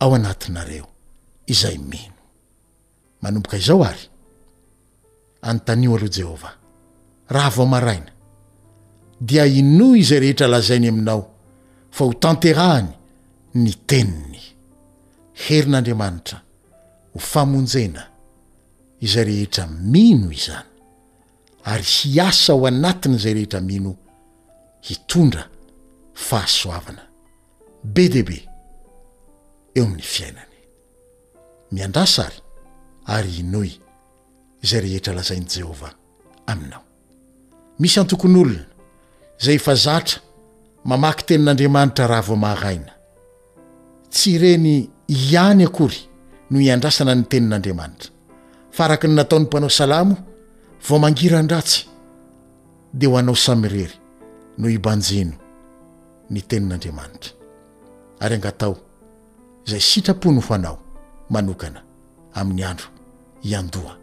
ao 0.00 0.14
anatinareo 0.14 0.86
izay 1.46 1.78
mino 1.78 2.14
manomboka 3.22 3.56
izao 3.56 3.84
ary 3.84 4.04
anntanio 5.42 5.94
aloha 5.96 6.08
jehovah 6.08 6.54
raha 7.30 7.50
vao 7.56 7.66
maraina 7.66 8.10
dia 9.20 9.44
ino 9.46 9.94
izay 9.96 10.18
rehetra 10.20 10.46
lazainy 10.46 10.88
aminao 10.88 11.20
fa 11.90 12.04
ho 12.04 12.12
tanterahany 12.12 12.88
ny 13.54 13.72
teniny 13.86 14.40
herin'andriamanitra 15.48 16.38
ho 17.12 17.18
famonjena 17.20 18.02
izay 19.00 19.24
rehetra 19.24 19.66
mino 19.66 20.30
izany 20.32 20.68
ary 21.64 21.84
hiasa 21.84 22.52
ao 22.52 22.66
anatin' 22.66 23.18
zay 23.18 23.34
rehetra 23.34 23.60
mino 23.60 23.96
hitondra 24.82 25.46
fahasoavana 26.26 27.02
be 27.94 28.04
debe 28.14 28.38
eo 29.78 29.84
amin'ny 29.84 30.02
fiainany 30.12 30.56
miandrasary 31.74 32.38
ary 33.16 33.36
noy 33.54 33.70
zay 34.68 34.80
rehetra 34.84 35.12
lazainy 35.18 35.48
jehovah 35.54 35.94
aminao 36.52 36.82
misy 37.80 37.98
antokon' 38.02 38.36
olona 38.42 38.64
zay 39.44 39.56
efa 39.60 39.74
zatra 39.86 40.18
mamaky 40.90 41.22
tenin'andriamanitra 41.28 42.04
raha 42.12 42.24
vao 42.28 42.36
maraina 42.46 42.92
tsy 44.12 44.28
ireny 44.34 44.72
ihany 45.16 45.64
akory 45.68 46.00
no 46.50 46.56
iandrasana 46.66 47.12
ny 47.18 47.24
tenin'andriamanitra 47.30 48.10
faaraka 48.76 49.04
ny 49.08 49.14
nataon'ny 49.18 49.46
mpanao 49.48 49.70
salamo 49.80 50.14
vo 50.86 50.94
mangira 51.04 51.38
n-dratsy 51.42 51.80
di 52.98 53.06
ho 53.06 53.14
anao 53.18 53.36
samyrery 53.46 53.94
no 54.60 54.66
ibanjino 54.78 55.34
ny 56.30 56.40
tenin'andriamanitra 56.48 57.32
ary 58.24 58.34
angatao 58.38 58.74
izay 59.66 59.80
sitrapo 59.80 60.32
ny 60.32 60.40
ho 60.44 60.54
anao 60.54 60.76
manokana 61.30 61.82
amin'ny 62.34 62.64
andro 62.70 62.88
iandoha 63.50 63.94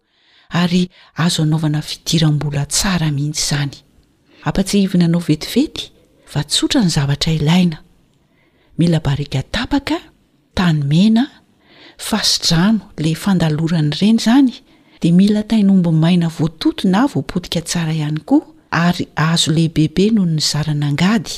ay 0.62 0.88
azoanaovana 1.23 1.79
fidirambola 1.89 2.65
saa 2.69 3.09
ihitsyy 4.69 5.69
mila 8.79 8.99
barika 9.03 9.43
tapaka 9.51 9.99
tanymena 10.57 11.23
fasidrano 12.07 12.81
lay 13.03 13.13
fandalorana 13.23 13.93
ireny 13.97 14.17
izany 14.21 14.53
de 15.01 15.09
mila 15.17 15.41
tainombo 15.49 15.91
maina 16.03 16.27
voatoton 16.37 16.95
a 16.95 17.07
voapotika 17.11 17.59
tsara 17.67 17.93
ihany 17.99 18.19
koa 18.29 18.43
ary 18.85 19.05
azo 19.29 19.51
lei 19.57 19.69
bebe 19.75 20.05
noho 20.15 20.27
ny 20.35 20.39
zarana 20.49 20.85
angady 20.91 21.33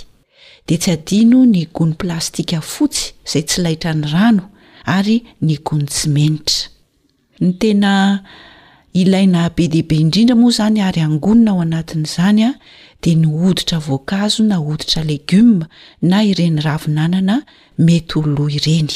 de 0.68 0.76
tsy 0.82 0.90
adino 0.98 1.40
ny 1.54 1.62
gony 1.76 1.94
plastika 2.02 2.58
fotsy 2.74 3.06
izay 3.26 3.44
tsy 3.48 3.58
laitra 3.64 3.92
ny 4.00 4.06
rano 4.14 4.44
ary 4.98 5.18
ny 5.46 5.56
gony 5.68 5.86
tsymenitra 5.94 6.58
ny 7.44 7.50
tena 7.62 7.92
ilaina 8.94 9.50
be 9.56 9.64
dehibe 9.72 9.96
indrindra 10.04 10.36
moa 10.42 10.52
izany 10.54 10.80
ary 10.88 11.02
angonina 11.08 11.52
ao 11.52 11.60
anatin'izany 11.66 12.42
a 12.44 12.50
de 13.04 13.12
ny 13.22 13.26
oditra 13.48 13.78
voankazo 13.86 14.40
na 14.50 14.56
oditra 14.72 15.02
legioma 15.10 15.66
na 16.10 16.18
ireny 16.30 16.58
ravinanana 16.66 17.36
mety 17.86 18.16
oloa 18.22 18.52
ireny 18.60 18.92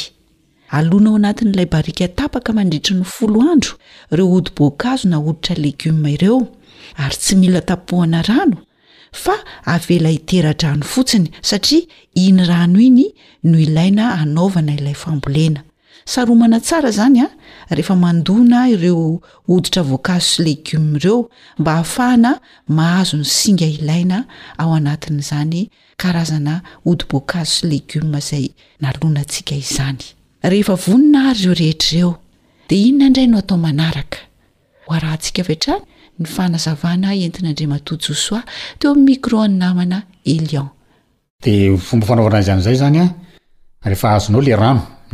alona 0.77 1.09
ao 1.11 1.15
anatin'ilay 1.21 1.65
barikatapaka 1.73 2.49
mandritry 2.57 2.93
ny 2.99 3.05
folo 3.15 3.39
andro 3.51 3.73
ireo 4.11 4.27
hodiboankazo 4.33 5.05
na 5.11 5.17
oditra 5.27 5.55
legioma 5.65 6.07
ireo 6.15 6.39
ary 7.01 7.15
tsy 7.21 7.33
mila 7.41 7.59
tapohana 7.69 8.19
rano 8.29 8.57
fa 9.23 9.35
avela 9.73 10.09
iteradrano 10.17 10.83
fotsiny 10.93 11.27
satria 11.49 11.83
iny 12.23 12.43
rano 12.51 12.79
iny 12.89 13.03
no 13.49 13.55
ilaina 13.65 14.03
anaovana 14.21 14.71
ilay 14.77 14.95
fambolena 15.03 15.59
saromana 16.05 16.59
tsara 16.59 16.91
zany 16.91 17.21
a 17.21 17.25
ah. 17.25 17.29
rehefa 17.75 17.95
mandoana 17.97 18.69
ireo 18.69 19.21
oditra 19.49 19.81
voankazo 19.83 20.27
sy 20.35 20.43
legioma 20.43 20.97
ireo 20.97 21.29
mba 21.59 21.71
hahafahana 21.71 22.39
mahazo 22.67 23.17
ny 23.17 23.23
singa 23.23 23.65
ilaina 23.65 24.25
ao 24.57 24.73
anatin'zany 24.75 25.69
karazana 25.97 26.61
odibokazo 26.85 27.51
sy 27.51 27.67
legioma 27.67 28.19
zay 28.19 28.49
nalona 28.81 29.19
antsika 29.19 29.55
izany 29.55 30.01
rehefa 30.43 30.75
vonina 30.75 31.29
ary 31.29 31.43
reo 31.45 31.53
rehetrareo 31.53 32.13
de 32.69 32.75
inona 32.77 33.05
indray 33.07 33.27
no 33.27 33.37
atao 33.37 33.57
manaraka 33.57 34.19
hoarahntsika 34.87 35.43
vetrany 35.43 35.81
ny 36.19 36.25
fanazaana 36.25 37.13
entina 37.13 37.49
ndr 37.51 37.67
matojosoi 37.67 38.41
teo 38.79 38.91
am'nymicro 38.91 39.47
ny 39.47 39.57
namana 39.57 40.03
elian 40.25 40.67
de 41.43 41.77
fomba 41.77 42.05
fanaovana 42.07 42.37
azy 42.37 42.51
an'izay 42.51 42.75
zany 42.75 42.99
a 43.01 43.09
ah. 43.09 43.89
eheahazonaole 43.91 44.53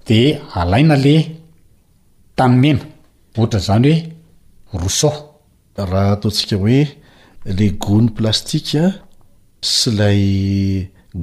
de 0.09 0.19
alainale 0.61 1.15
tanyeaohatra 2.39 3.61
zany 3.69 3.93
hoerossaraha 4.71 6.13
ataontsika 6.17 6.57
oe 6.67 6.79
le 7.57 7.67
gony 7.83 8.07
plastika 8.17 8.83
sy 9.75 9.89
lay 9.99 10.23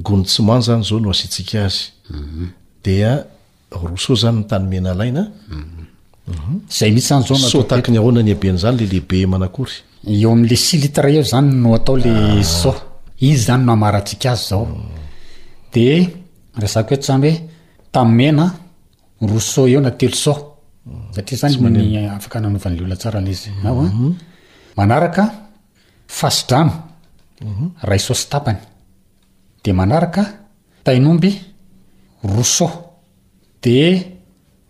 gono 0.04 0.24
tsimany 0.28 0.62
zany 0.66 0.82
zao 0.88 0.98
no 1.00 1.08
asitsika 1.10 1.58
azy 1.66 1.80
mhm. 2.20 2.44
darossa 2.84 4.12
zany 4.22 4.36
nytanyena 4.38 4.88
alaina 4.94 5.22
mhm. 5.50 5.77
zay 6.76 6.90
mihisy 6.94 7.12
any 7.14 7.48
zaonyhna 7.52 8.22
nyabenzany 8.28 8.76
le 8.80 8.84
lehibe 8.92 9.16
manakory 9.32 9.74
eoale 10.14 10.56
s 10.64 10.66
itr 10.74 11.06
ezany 11.20 11.48
noataole 11.62 12.12
say 12.60 13.34
zanynoatsik 13.46 14.22
aa 14.30 14.36
ot 16.94 17.02
zany 17.08 17.22
oe 17.28 17.32
taomena 17.94 18.44
rossa 19.30 19.60
eo 19.70 19.80
na 19.80 19.90
telo 20.00 20.16
sa 20.24 20.32
satria 21.14 21.36
zany 21.42 21.54
ny 21.70 21.82
afak 22.16 22.34
nanovan'le 22.42 22.80
onatsaraa 22.86 23.22
aoaaak 23.68 25.16
mhm. 25.22 25.36
fahsidrano 26.18 26.72
mhm. 27.50 27.66
raha 27.88 27.98
isastapny 28.00 28.58
de 29.64 29.70
manaraka 29.80 30.22
tainomby 30.84 31.30
rossea 32.34 32.68
de 33.62 33.76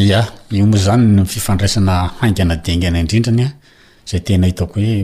a 0.00 0.20
io 0.56 0.64
moa 0.70 0.78
zany 0.86 1.02
n 1.16 1.16
fifandraisana 1.30 1.94
haingana 2.20 2.54
deingana 2.64 2.98
indrindra 3.02 3.32
ny 3.32 3.42
a 3.46 3.50
zay 4.08 4.20
tena 4.26 4.46
hitako 4.46 4.80
hoe 4.80 5.02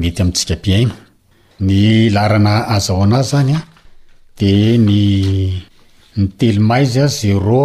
mety 0.00 0.20
amn'ntsika 0.22 0.54
mpiaina 0.56 0.94
ny 1.66 2.08
larana 2.14 2.54
azaho 2.74 3.02
anazy 3.04 3.28
zany 3.30 3.52
a 3.58 3.60
de 4.38 4.52
ny 4.86 4.96
ny 6.18 6.26
teloma 6.38 6.76
izy 6.84 6.98
a 7.04 7.08
zéro 7.20 7.60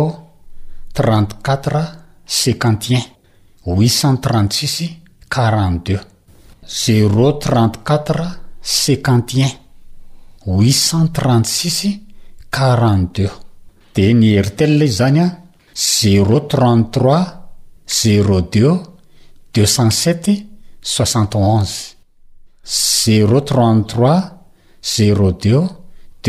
trente 0.98 1.34
quatre 1.46 1.84
cinquante 2.40 2.98
un 3.68 3.76
huit 3.78 3.92
cent 4.00 4.20
trente 4.26 4.54
six 4.68 4.78
quarante 5.34 5.88
deux 5.88 6.06
zéro 6.84 7.38
trente 7.44 7.80
quatre 7.88 8.28
cinquante 8.62 9.46
un 10.48 10.58
huit 10.58 10.74
cent 10.88 11.08
trente 11.18 11.48
six 11.58 11.80
quarante 12.56 13.10
deux 13.16 13.34
de 13.96 14.06
ny 14.18 14.28
hertella 14.38 14.86
izy 14.90 14.94
zanya 15.00 15.28
z0 15.78 16.42
z0 17.88 18.46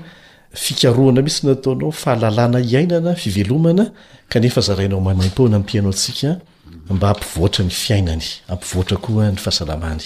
fikarohana 0.65 1.21
misy 1.27 1.41
nataonao 1.47 1.93
fahalalàna 2.03 2.59
hiainana 2.69 3.11
fivelomana 3.23 3.85
kanefa 4.33 4.59
azarainao 4.63 5.01
maimai-pona 5.07 5.55
amipianao 5.57 5.93
ntsika 5.95 6.31
mba 6.95 7.07
ampivoatra 7.15 7.61
ny 7.69 7.73
fiainany 7.83 8.27
ampivoatra 8.53 8.95
koa 9.05 9.25
ny 9.33 9.39
fahasalamany 9.45 10.05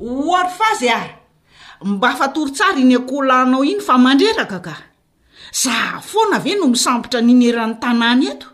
oaryfazy 0.07 0.89
ahy 0.97 1.18
mba 1.85 2.09
afatorytsara 2.11 2.75
iny 2.79 2.95
akoholahnao 2.99 3.63
iny 3.63 3.79
fa 3.81 3.95
mandreraka 3.97 4.59
ka 4.59 4.75
zah 5.55 5.97
foana 6.03 6.37
ve 6.43 6.53
no 6.59 6.67
misambotra 6.69 7.19
nynyeran'ny 7.23 7.79
tanàny 7.81 8.25
eto 8.33 8.47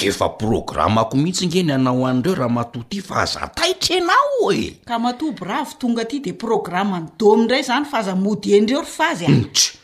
efa 0.00 0.28
programma 0.32 1.04
ko 1.06 1.16
mihitsi 1.20 1.46
ngeny 1.46 1.72
anao 1.74 2.06
any 2.08 2.18
ndreo 2.18 2.34
raha 2.40 2.48
mato 2.48 2.80
ty 2.88 3.00
fa 3.00 3.22
aza 3.22 3.46
taitra 3.54 3.96
anao 4.00 4.50
e 4.52 4.80
ka 4.88 4.98
matobo 4.98 5.44
ravo 5.44 5.76
tonga 5.78 6.04
ty 6.04 6.18
de 6.20 6.32
programmany 6.32 7.06
dômi 7.18 7.44
ndray 7.44 7.62
zany 7.62 7.84
fa 7.84 7.98
aza 7.98 8.14
mody 8.16 8.54
endreo 8.56 8.80
ryfa 8.82 9.14
zy 9.14 9.26
ntsy 9.28 9.76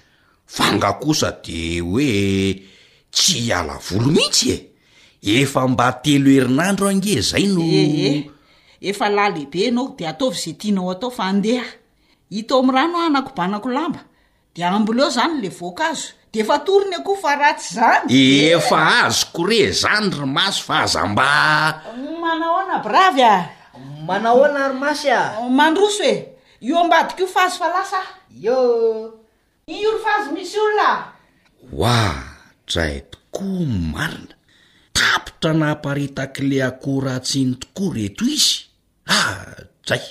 fanga 0.47 0.93
kosa 0.99 1.31
de 1.45 1.81
hoe 1.81 2.63
tsy 3.15 3.53
ala 3.53 3.77
volo 3.87 4.09
mihitsy 4.11 4.51
e 5.23 5.33
efa 5.43 5.69
mba 5.69 5.93
telo 6.03 6.31
herinandro 6.31 6.87
o 6.87 6.91
ange 6.91 7.21
zay 7.21 7.47
noee 7.47 7.79
eh, 7.79 8.05
eh, 8.07 8.17
eh. 8.17 8.91
efa 8.91 9.09
lahy 9.09 9.33
lehibe 9.33 9.69
anao 9.69 9.95
de 9.99 10.05
ataovy 10.09 10.37
za 10.45 10.53
tianao 10.59 10.91
atao 10.91 11.11
fa 11.11 11.25
andeha 11.25 11.65
itao 12.31 12.59
am 12.59 12.71
rano 12.71 12.99
anakobanako 12.99 13.69
lamba 13.71 14.01
de 14.55 14.65
ambol 14.65 14.99
eo 15.01 15.11
zany 15.11 15.41
le 15.43 15.49
voakaazo 15.49 16.18
efa 16.41 16.59
torony 16.63 16.95
akoa 16.99 17.19
fa 17.23 17.33
ratsy 17.41 17.69
zany 17.75 18.07
efa 18.57 18.81
azo 19.07 19.27
kore 19.35 19.61
zany 19.81 20.07
romasy 20.19 20.61
faazamba 20.69 21.27
manaho 22.23 22.57
anabyravy 22.63 23.23
a 23.35 23.35
mana 24.07 24.31
o 24.39 24.43
ana 24.47 24.69
rymasy 24.73 25.11
a 25.11 25.21
mandroso 25.59 26.05
e 26.13 26.15
io 26.67 26.75
ambadiko 26.81 27.21
io 27.23 27.29
faazo 27.37 27.57
fa 27.61 27.69
lasa 27.75 28.01
eo 28.43 28.57
iory 29.67 30.01
fazo 30.07 30.29
misy 30.37 30.55
olona 30.65 30.91
wah 31.81 32.17
dsaay 32.69 32.95
tokoa 33.11 33.67
marina 33.95 34.35
tapitra 34.97 35.53
nahamparitakile 35.61 36.59
akoo 36.69 37.01
ratsiny 37.07 37.53
tokoa 37.63 37.95
re 37.95 38.07
toy 38.19 38.33
izy 38.39 38.55
ah 39.15 39.43
zay 39.89 40.05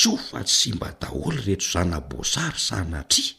so 0.00 0.12
fa 0.18 0.42
sy 0.56 0.74
mba 0.74 0.88
daholo 1.00 1.38
rehetro 1.44 1.70
zanaboasary 1.76 2.58
sanatria 2.68 3.34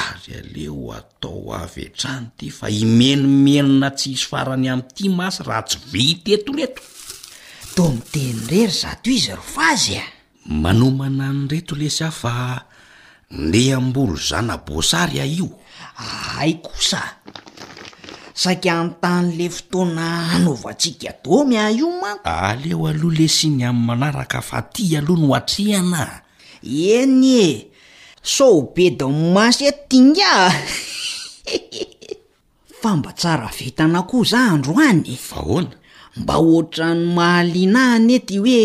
ary 0.00 0.32
aleo 0.40 0.92
atao 0.98 1.40
avy 1.60 1.80
eatrany 1.88 2.26
ty 2.36 2.46
fa 2.58 2.66
imenomenona 2.82 3.88
tsy 3.98 4.08
hisy 4.14 4.26
farany 4.32 4.68
am'ity 4.74 5.04
masy 5.18 5.38
raha 5.48 5.62
tsy 5.68 5.78
viteto 5.92 6.50
reto 6.58 6.82
to 7.74 7.84
miteny 7.94 8.32
rery 8.50 8.72
za 8.80 8.90
to 9.02 9.08
izy 9.18 9.32
rofazy 9.38 9.92
a 10.04 10.06
e? 10.06 10.06
manomana 10.62 11.24
a 11.30 11.36
ny 11.38 11.46
reto 11.52 11.74
lesya 11.80 12.10
fa 12.20 12.34
nleh 13.46 13.72
mbolo 13.88 14.16
zanaboasary 14.30 15.16
a 15.24 15.26
io 15.38 15.48
ahay 16.04 16.52
kosa 16.66 17.02
saika 18.40 18.74
n 18.86 18.88
tan'le 19.02 19.46
fotoana 19.54 20.06
hanaovatsikadomy 20.30 21.54
ah 21.58 21.70
io 21.78 21.88
ma 22.02 22.10
aleo 22.48 22.82
aloha 22.90 23.14
le 23.18 23.26
si 23.36 23.48
ny 23.50 23.62
amin'ny 23.68 23.86
manaraka 23.88 24.40
fa 24.48 24.58
ty 24.74 24.84
aloha 24.98 25.20
noatrihana 25.24 26.02
eny 26.94 27.24
e 27.44 27.48
so 28.34 28.46
o 28.58 28.60
be 28.74 28.84
da 28.98 29.06
mmasy 29.18 29.62
e 29.70 29.72
tianga 29.90 30.32
fa 32.80 32.90
mba 32.96 33.10
tsara 33.18 33.48
vitana 33.58 34.00
ko 34.10 34.16
zahandroany 34.30 35.02
ahoana 35.38 35.74
mba 36.20 36.34
ohatra 36.48 36.86
ny 36.98 37.02
mahalianaahany 37.18 38.12
ety 38.18 38.34
hoe 38.44 38.62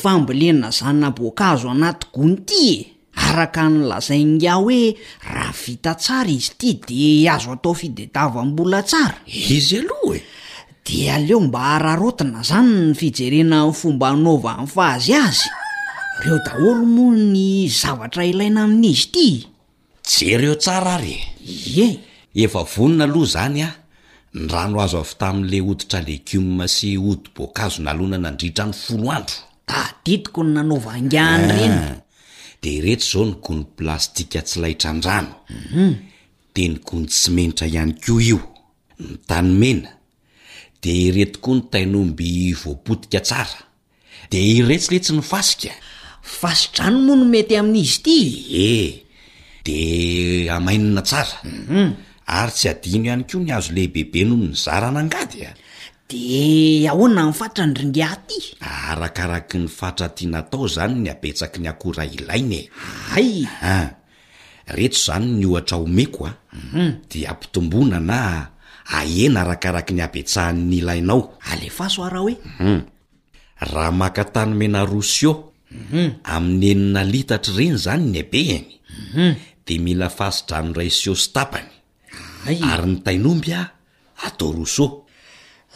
fambolena 0.00 0.66
zaonaboankazo 0.76 1.66
anaty 1.74 2.04
gonyty 2.14 2.64
e 2.72 2.86
araka 3.26 3.64
ny 3.72 3.78
lazaingah 3.90 4.56
hoe 4.62 4.94
raha 5.32 5.52
vita 5.62 5.92
tsara 6.02 6.30
izy 6.38 6.50
ty 6.58 6.70
de 6.88 7.02
azo 7.34 7.50
atao 7.56 7.74
fidedavambola 7.80 8.80
tsara 8.90 9.18
izy 9.54 9.76
aloh 9.82 10.10
e 10.16 10.20
di 10.84 10.98
aleo 11.16 11.40
mba 11.46 11.60
hararotina 11.70 12.40
zany 12.48 12.70
ny 12.88 12.92
fijerena 12.98 13.58
ny 13.66 13.72
fomba 13.80 14.06
anaova 14.14 14.52
n'ny 14.62 14.68
fahazy 14.74 15.12
azy 15.26 15.44
reo 16.22 16.38
daholo 16.46 16.82
moa 16.96 17.16
ny 17.32 17.42
zavatra 17.80 18.22
ilaina 18.30 18.60
amin'izy 18.62 19.08
itya 19.08 19.44
je 20.28 20.34
reo 20.42 20.54
tsara 20.62 20.90
ary 20.98 21.16
e 21.84 22.00
efa 22.42 22.62
vonina 22.72 23.04
aloha 23.08 23.26
zany 23.34 23.60
a 23.62 23.68
n 24.34 24.48
rano 24.52 24.76
azo 24.84 24.98
avy 25.02 25.14
tamin'le 25.20 25.58
hoditra 25.66 25.98
legioma 26.08 26.64
sy 26.74 26.88
hodi 27.02 27.28
boakazo 27.34 27.78
nalona 27.86 28.16
nandritra 28.24 28.64
ny 28.68 28.72
folo 28.82 29.08
andro 29.16 29.36
da 29.68 29.78
ditiko 30.04 30.40
ny 30.46 30.50
nanaovaangiahany 30.56 31.52
reny 31.58 31.78
eh. 31.90 31.96
de 32.62 32.70
iretsy 32.78 33.10
zao 33.14 33.24
ny 33.26 33.32
gony 33.44 33.62
plastika 33.78 34.42
tsy 34.42 34.58
laytrandrano 34.62 35.34
mhm. 35.48 35.94
de 36.54 36.64
ny 36.68 36.78
gony 36.84 37.06
tsymentra 37.08 37.66
ihany 37.70 37.94
koa 38.04 38.22
io 38.30 38.38
ny 38.98 39.06
tanymena 39.30 39.90
de 40.82 40.90
iretokoa 41.06 41.54
ny 41.58 41.62
tainomby 41.72 42.52
voapotika 42.60 43.20
tsara 43.26 43.60
de 44.30 44.38
iretsiletsy 44.56 45.12
ny 45.16 45.22
fasika 45.30 45.72
fasitrano 46.38 46.98
moa 47.06 47.16
no 47.16 47.24
mety 47.32 47.54
amin'izy 47.60 47.96
ity 47.98 48.18
eh 48.72 48.90
de 49.66 49.76
amainina 50.56 51.02
tsara 51.08 51.36
mhm. 51.44 51.90
ary 52.38 52.52
tsy 52.56 52.66
adino 52.72 53.04
ihany 53.08 53.24
koa 53.30 53.40
ny 53.44 53.50
azo 53.56 53.70
lehibebe 53.76 54.20
nohoo 54.28 54.48
ny 54.50 54.56
zaranangadya 54.64 55.50
de 56.10 56.88
ahoana 56.90 57.22
nfatra 57.30 57.64
ny 57.68 57.74
ringaty 57.80 58.38
arakaraky 58.88 59.56
ny 59.60 59.68
fatra 59.78 60.08
tianatao 60.16 60.64
zany 60.74 60.96
ny 61.04 61.08
abetsaky 61.14 61.58
ny 61.62 61.68
akora 61.72 62.04
ilaina 62.16 62.60
e 62.64 62.64
aaya 63.12 63.92
retso 64.76 65.00
zany 65.12 65.26
ny 65.38 65.44
ohatra 65.52 65.76
omeko 65.86 66.20
a 66.30 66.32
mhm. 66.58 66.86
de 67.10 67.20
ampitombonana 67.32 68.20
ahena 68.98 69.40
arakaraky 69.44 69.92
ny 69.96 70.02
abetsahanny 70.08 70.78
lainao 70.88 71.20
alefa 71.50 71.84
soaraha 71.94 72.30
e. 72.32 72.36
oeum 72.40 72.80
raha 73.70 73.92
maka 74.02 74.24
tany 74.34 74.52
mena 74.60 74.80
ro 74.90 75.00
sio 75.14 75.34
mhm. 75.70 76.08
amin'ny 76.34 76.70
enina 76.88 77.02
litatra 77.12 77.52
reny 77.58 77.76
zany 77.86 78.04
ny 78.12 78.18
abe 78.24 78.40
eny 78.56 78.66
mhm. 79.12 79.30
de 79.66 79.74
mila 79.84 80.08
fahsodranoray 80.18 80.88
sio 81.00 81.12
stapanyy 81.24 81.68
ary 82.72 82.92
ny 82.96 82.98
tainomby 83.04 83.52
a 83.60 83.62
atao 84.26 84.52
roso 84.56 84.86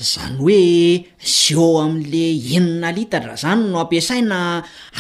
zany 0.03 0.37
hoe 0.39 1.05
z 1.17 1.55
eoo 1.55 1.77
ami'le 1.85 2.23
enina 2.57 2.89
litatra 2.97 3.35
zany 3.43 3.63
no 3.73 3.77
ampiasaina 3.85 4.39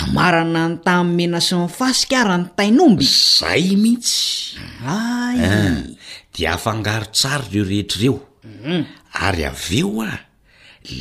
amarana 0.04 0.62
ny 0.70 0.76
tam 0.86 1.04
mena 1.18 1.38
sy 1.46 1.54
ny 1.60 1.66
fasykara 1.78 2.34
ny 2.40 2.46
tainomby 2.58 3.06
zay 3.06 3.74
mihitsy 3.82 4.18
ay 4.86 5.38
ah, 5.50 5.82
dea 6.34 6.52
afangaro 6.58 7.06
tsary 7.16 7.46
reo 7.52 7.64
rehetrareom 7.70 8.18
mhm. 8.50 8.80
ary 9.26 9.42
avyeo 9.50 10.00
a 10.06 10.12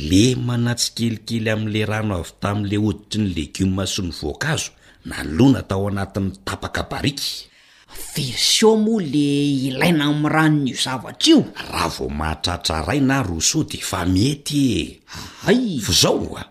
le 0.08 0.22
manatsikelikely 0.48 1.48
am'le 1.56 1.80
rano 1.90 2.14
avy 2.20 2.32
tamin'le 2.42 2.76
hoditry 2.84 3.20
ny 3.24 3.28
legioma 3.36 3.84
sy 3.92 4.00
ny 4.06 4.12
voankazo 4.20 4.70
na 5.08 5.16
lona 5.36 5.60
tao 5.68 5.84
anatin'ny 5.90 6.32
tapaka 6.46 6.82
barika 6.90 7.26
version 8.14 8.76
moa 8.80 9.00
le 9.00 9.28
ilaina 9.68 10.04
am 10.12 10.24
ranon'io 10.34 10.76
zavatra 10.76 11.24
io 11.32 11.40
raha 11.70 11.88
vo 11.96 12.06
mahatratra 12.08 12.84
ray 12.88 13.00
na 13.00 13.22
ro 13.24 13.40
soa 13.40 13.64
de 13.72 13.78
fa 13.90 14.04
mety 14.06 14.64
e 14.80 14.80
ay 15.48 15.80
fo 15.84 15.92
zaoa 16.02 16.42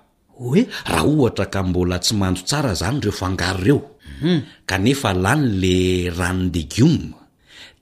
oe 0.47 0.61
raha 0.91 1.05
ohatra 1.13 1.45
ka 1.53 1.59
mbola 1.65 1.97
tsy 2.01 2.13
mando 2.21 2.41
tsara 2.49 2.73
zany 2.81 2.97
reo 3.05 3.11
fangaro 3.19 3.59
reou 3.63 3.81
mhm. 4.21 4.41
kanefa 4.69 5.11
lany 5.23 5.43
le 5.61 5.75
ranon 6.17 6.49
degiome 6.53 7.13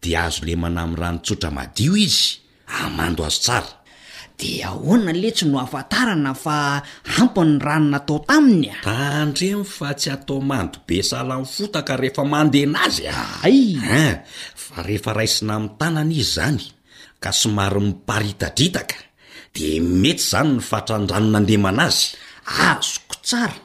de 0.01 0.09
azo 0.17 0.43
le 0.47 0.53
manam 0.59 0.91
ranotsotra 0.99 1.49
madio 1.55 1.95
izy 1.95 2.37
amando 2.83 3.23
ah, 3.23 3.27
azo 3.31 3.39
tsara 3.45 3.69
de 4.39 4.63
ahoana 4.63 5.11
letsy 5.11 5.43
no 5.45 5.59
afatarana 5.59 6.31
fa 6.43 6.57
hampo 7.13 7.41
n'ny 7.43 7.59
ranona 7.59 7.97
atao 7.99 8.19
taminy 8.27 8.69
a 8.73 8.77
tandremo 8.87 9.67
fa 9.67 9.91
tsy 9.93 10.09
atao 10.15 10.37
mando 10.49 10.79
be 10.87 10.97
sahla'ni 11.09 11.47
fotaka 11.55 11.93
rehefa 12.01 12.23
mandehna 12.33 12.77
azy 12.87 13.03
ahaya 13.13 14.23
fa 14.63 14.77
rehefa 14.87 15.11
raisina 15.17 15.53
ami' 15.59 15.75
tanana 15.79 16.11
izy 16.15 16.25
zany 16.35 16.63
ka 17.23 17.29
somary 17.39 17.79
miparitadritaka 17.87 18.97
de 19.55 19.67
metsy 20.01 20.23
zany 20.31 20.49
ny 20.57 20.61
fatrandranona 20.69 21.37
andemana 21.43 21.85
azy 21.91 22.05
azoko 22.69 23.15
tsara 23.27 23.59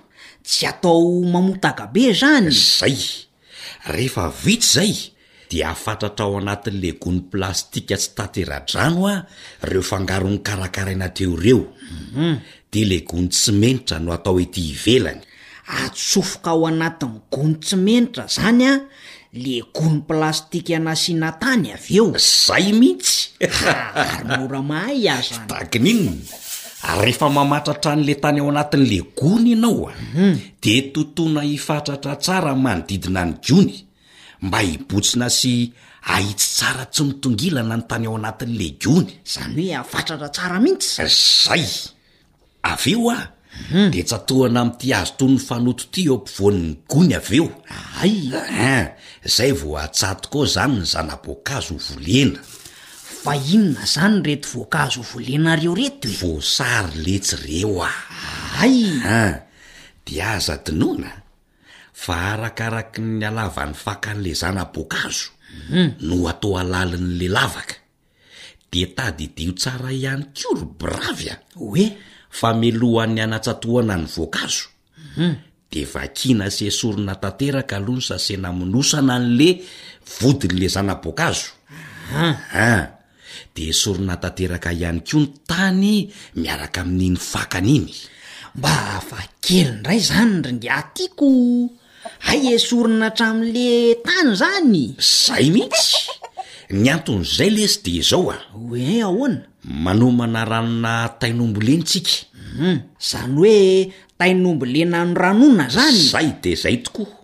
tsy 0.49 0.63
atao 0.71 1.07
mamotaka 1.33 1.85
be 1.95 2.03
zany 2.21 2.49
zay 2.79 2.97
rehefa 3.95 4.25
vitsy 4.45 4.67
zay 4.75 4.93
e 5.55 5.63
afatratra 5.65 6.25
ao 6.27 6.37
anatin'legony 6.39 7.21
plastika 7.31 7.97
tsy 7.97 8.11
tatera-drano 8.17 9.07
a 9.07 9.17
reo 9.63 9.83
fangarony 9.83 10.39
karakaraina 10.47 11.09
teo 11.09 11.37
reom 11.37 11.65
mhm. 12.13 12.37
de 12.73 12.85
legony 12.85 13.29
tsy 13.29 13.53
menitra 13.53 13.99
no 13.99 14.13
atao 14.13 14.35
hoeti 14.35 14.61
hivelany 14.61 15.21
atsofoka 15.83 16.51
ao 16.51 16.67
anatin'ny 16.67 17.21
gony 17.31 17.55
tsimenitra 17.61 18.27
zany 18.29 18.63
a 18.67 18.73
legony 19.33 20.01
plastika 20.09 20.79
na 20.79 20.95
siana 20.97 21.33
tany 21.33 21.73
aveo 21.73 22.19
zay 22.19 22.73
mihitsy 22.73 23.31
arynoramahay 23.95 25.09
azatakin 25.09 25.87
in 25.87 26.23
rehefa 27.01 27.29
mamatratra 27.31 27.95
n'le 27.97 28.15
tany 28.21 28.39
ao 28.41 28.49
anatin'ny 28.51 28.87
legony 28.91 29.49
ianaoa 29.51 29.93
mhm. 30.13 30.37
de 30.63 30.75
tontoana 30.93 31.41
hifatratra 31.41 32.17
tsara 32.17 32.55
manodidina 32.55 33.25
ny 33.25 33.35
giony 33.43 33.84
mba 34.45 34.61
hibotsina 34.61 35.29
sy 35.39 35.73
ahitsy 36.15 36.49
tsara 36.57 36.85
tsy 36.93 37.03
mitongilana 37.09 37.77
ny 37.79 37.85
tany 37.91 38.07
ao 38.09 38.17
anatin'legiony 38.21 39.09
zany 39.33 39.55
hoe 39.69 39.77
afatratra 39.83 40.29
tsara 40.37 40.59
mihitsy 40.61 41.09
zay 41.45 41.67
aveo 42.73 43.09
a 43.11 43.19
mhm. 43.25 43.91
de 43.95 44.01
tsatohana 44.09 44.59
am'ty 44.65 44.87
azo 44.99 45.15
tony 45.21 45.39
fanoto 45.49 45.85
ty 45.95 46.03
ompivonny 46.15 46.71
gony 46.91 47.15
aveo 47.21 47.47
aaya 47.77 48.97
zay 49.37 49.53
vo 49.61 49.71
atsato 49.85 50.27
koa 50.33 50.47
zany 50.55 50.75
ny 50.81 50.85
zanaboankazo 50.95 51.73
ho 51.75 51.81
volena 51.91 52.41
fa 53.23 53.33
inona 53.55 53.85
zany 53.95 54.17
rety 54.27 54.49
voankazo 54.53 54.99
ho 55.01 55.07
volenareo 55.13 55.73
rety 55.83 56.09
e? 56.09 56.17
voasary 56.21 56.93
letsy 57.05 57.37
reo 57.47 57.81
a 57.83 57.91
ay 58.61 58.77
di 60.05 60.21
azadinona 60.21 61.24
fa 61.95 62.35
arakaraky 62.35 62.99
ny 63.01 63.23
alava 63.25 63.63
ny 63.71 63.77
faka 63.79 64.11
n'le 64.13 64.33
zanaboakazo 64.35 65.27
hmm. 65.71 65.89
no 66.11 66.27
atao 66.27 66.59
alalin'le 66.59 67.27
lavaka 67.31 67.79
de 68.69 68.83
tadidio 68.99 69.55
tsara 69.55 69.95
ihany 69.95 70.27
ko 70.37 70.51
ro 70.59 70.67
bravy 70.79 71.31
a 71.31 71.35
oe 71.63 71.87
fa 72.39 72.51
melohan'ny 72.61 73.23
anatsatohana 73.23 73.95
ny 74.03 74.07
voankaazom 74.15 74.69
hmm. 75.17 75.35
de 75.71 75.81
va 75.93 76.03
kina 76.19 76.47
se 76.57 76.67
sorina 76.79 77.15
tanteraka 77.23 77.79
aloha 77.79 78.03
ny 78.03 78.07
sasena 78.11 78.49
minosana 78.61 79.15
n'le 79.23 79.49
vodin'le 80.19 80.67
zanaboakazoaa 80.75 82.29
ah. 82.67 82.85
de 83.55 83.65
sorina 83.83 84.15
tanteraka 84.25 84.71
ihany 84.75 85.01
ko 85.07 85.17
ny 85.23 85.27
tany 85.51 85.87
miaraka 86.43 86.79
amin'iny 86.83 87.19
fakany 87.33 87.71
iny 87.79 87.89
mba 88.59 88.73
afa 88.99 89.19
kely 89.45 89.63
indray 89.63 90.01
zany 90.11 90.37
ra 90.45 90.51
nde 90.57 90.69
atiako 90.83 91.29
ay 92.31 92.41
e 92.55 92.59
sorona 92.61 93.07
hatramin'le 93.11 93.69
tany 94.07 94.31
zany 94.41 94.81
zay 95.01 95.47
mihitsy 95.55 95.95
ny 96.81 96.87
anton'izay 96.95 97.51
lesy 97.57 97.79
de 97.85 97.91
izao 98.01 98.25
a 98.31 98.37
hoe 98.53 98.95
ahoana 99.07 99.43
manomana 99.85 100.41
ranona 100.53 100.93
tainombo 101.21 101.61
lenytsikam 101.61 102.29
hmm, 102.59 102.79
izany 103.03 103.35
hoe 103.41 103.57
tainombo 104.21 104.65
lena 104.75 104.99
ny 105.09 105.13
ranona 105.23 105.65
zan 105.77 105.95
y 105.95 106.05
zay 106.13 106.29
de 106.43 106.53
zay 106.63 106.77
tokoa 106.85 107.15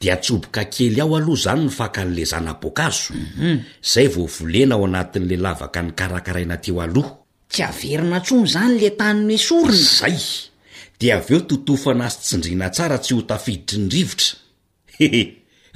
di 0.00 0.06
atsoboka 0.14 0.62
kely 0.74 0.98
aho 1.02 1.12
aloha 1.18 1.42
zany 1.46 1.60
nofaka 1.66 2.00
n'lezanaboaka 2.06 2.82
azom 2.90 3.20
mhm. 3.38 3.56
zay 3.92 4.06
vovolena 4.14 4.74
ao 4.76 4.84
anatin'la 4.88 5.36
lavaka 5.46 5.80
ny 5.86 5.90
karakaraina 5.98 6.56
teo 6.64 6.78
aloha 6.86 7.12
tsy 7.52 7.60
averina 7.68 8.18
ntsony 8.20 8.44
izany 8.48 8.72
le 8.80 8.88
tanynoesorona 9.00 9.84
zay 10.00 10.18
de 10.96 11.12
av 11.12 11.26
eo 11.30 11.42
totofo 11.48 11.92
anazytsindrina 11.92 12.70
tsara 12.72 12.96
tsy 13.02 13.14
ho 13.16 13.24
tafiditry 13.28 13.78
ny 13.84 13.88
rivotra 13.92 14.28
hehe 14.98 15.22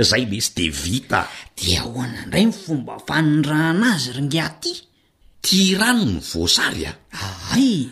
zay 0.08 0.22
mi 0.30 0.38
sy 0.40 0.52
de 0.56 0.66
vita 0.80 1.20
dia 1.58 1.82
ho 1.84 1.92
anandray 2.00 2.46
ny 2.48 2.54
fomba 2.56 2.96
fanondrahana 3.08 3.90
azy 3.98 4.14
ryngaty 4.16 4.72
tiaa 5.44 5.78
rano 5.80 6.06
ny 6.12 6.20
voasary 6.30 6.86
a 6.88 6.92
aay 7.52 7.90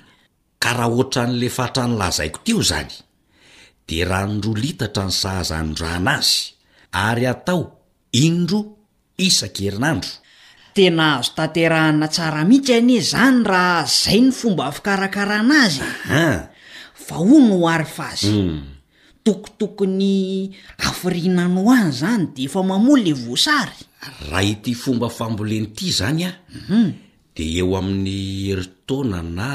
ka 0.62 0.70
raha 0.78 0.88
ohatra 0.94 1.22
n'le 1.28 1.48
fatranylazaiko 1.58 2.40
tiao 2.46 2.62
zany 2.70 2.90
de 3.88 3.98
ranoro 4.08 4.52
litatra 4.62 5.04
ny 5.08 5.14
sahaza 5.20 5.54
anodrana 5.60 6.14
azy 6.22 6.40
ary 7.08 7.26
atao 7.32 7.60
inndro 8.24 8.60
isan-kerinandro 9.26 10.12
tena 10.74 11.04
azo 11.20 11.32
taterahana 11.36 12.06
tsara 12.14 12.40
mihitsy 12.48 12.72
ane 12.80 12.96
zany 13.12 13.38
raha 13.50 13.84
zay 14.00 14.16
ny 14.24 14.32
fomba 14.40 14.72
fikarakarana 14.76 15.56
azya 15.68 15.88
fahon 17.08 17.48
no 17.48 17.64
oary 17.64 17.88
fazy 17.88 18.28
hmm. 18.36 18.58
tokotokony 19.24 20.52
afrinana 20.86 21.60
o 21.64 21.72
azy 21.72 21.98
zany 22.04 22.24
de 22.36 22.42
efa 22.44 22.60
mamony 22.62 23.00
le 23.06 23.12
voasary 23.24 23.76
raha 24.28 24.40
ity 24.44 24.74
fomba 24.82 25.08
fambolenyity 25.18 25.88
zany 25.98 26.22
a 26.28 26.30
mhm. 26.56 26.84
de 27.34 27.44
eo 27.58 27.70
amin'ny 27.80 28.12
heritaona 28.48 29.20
na 29.38 29.48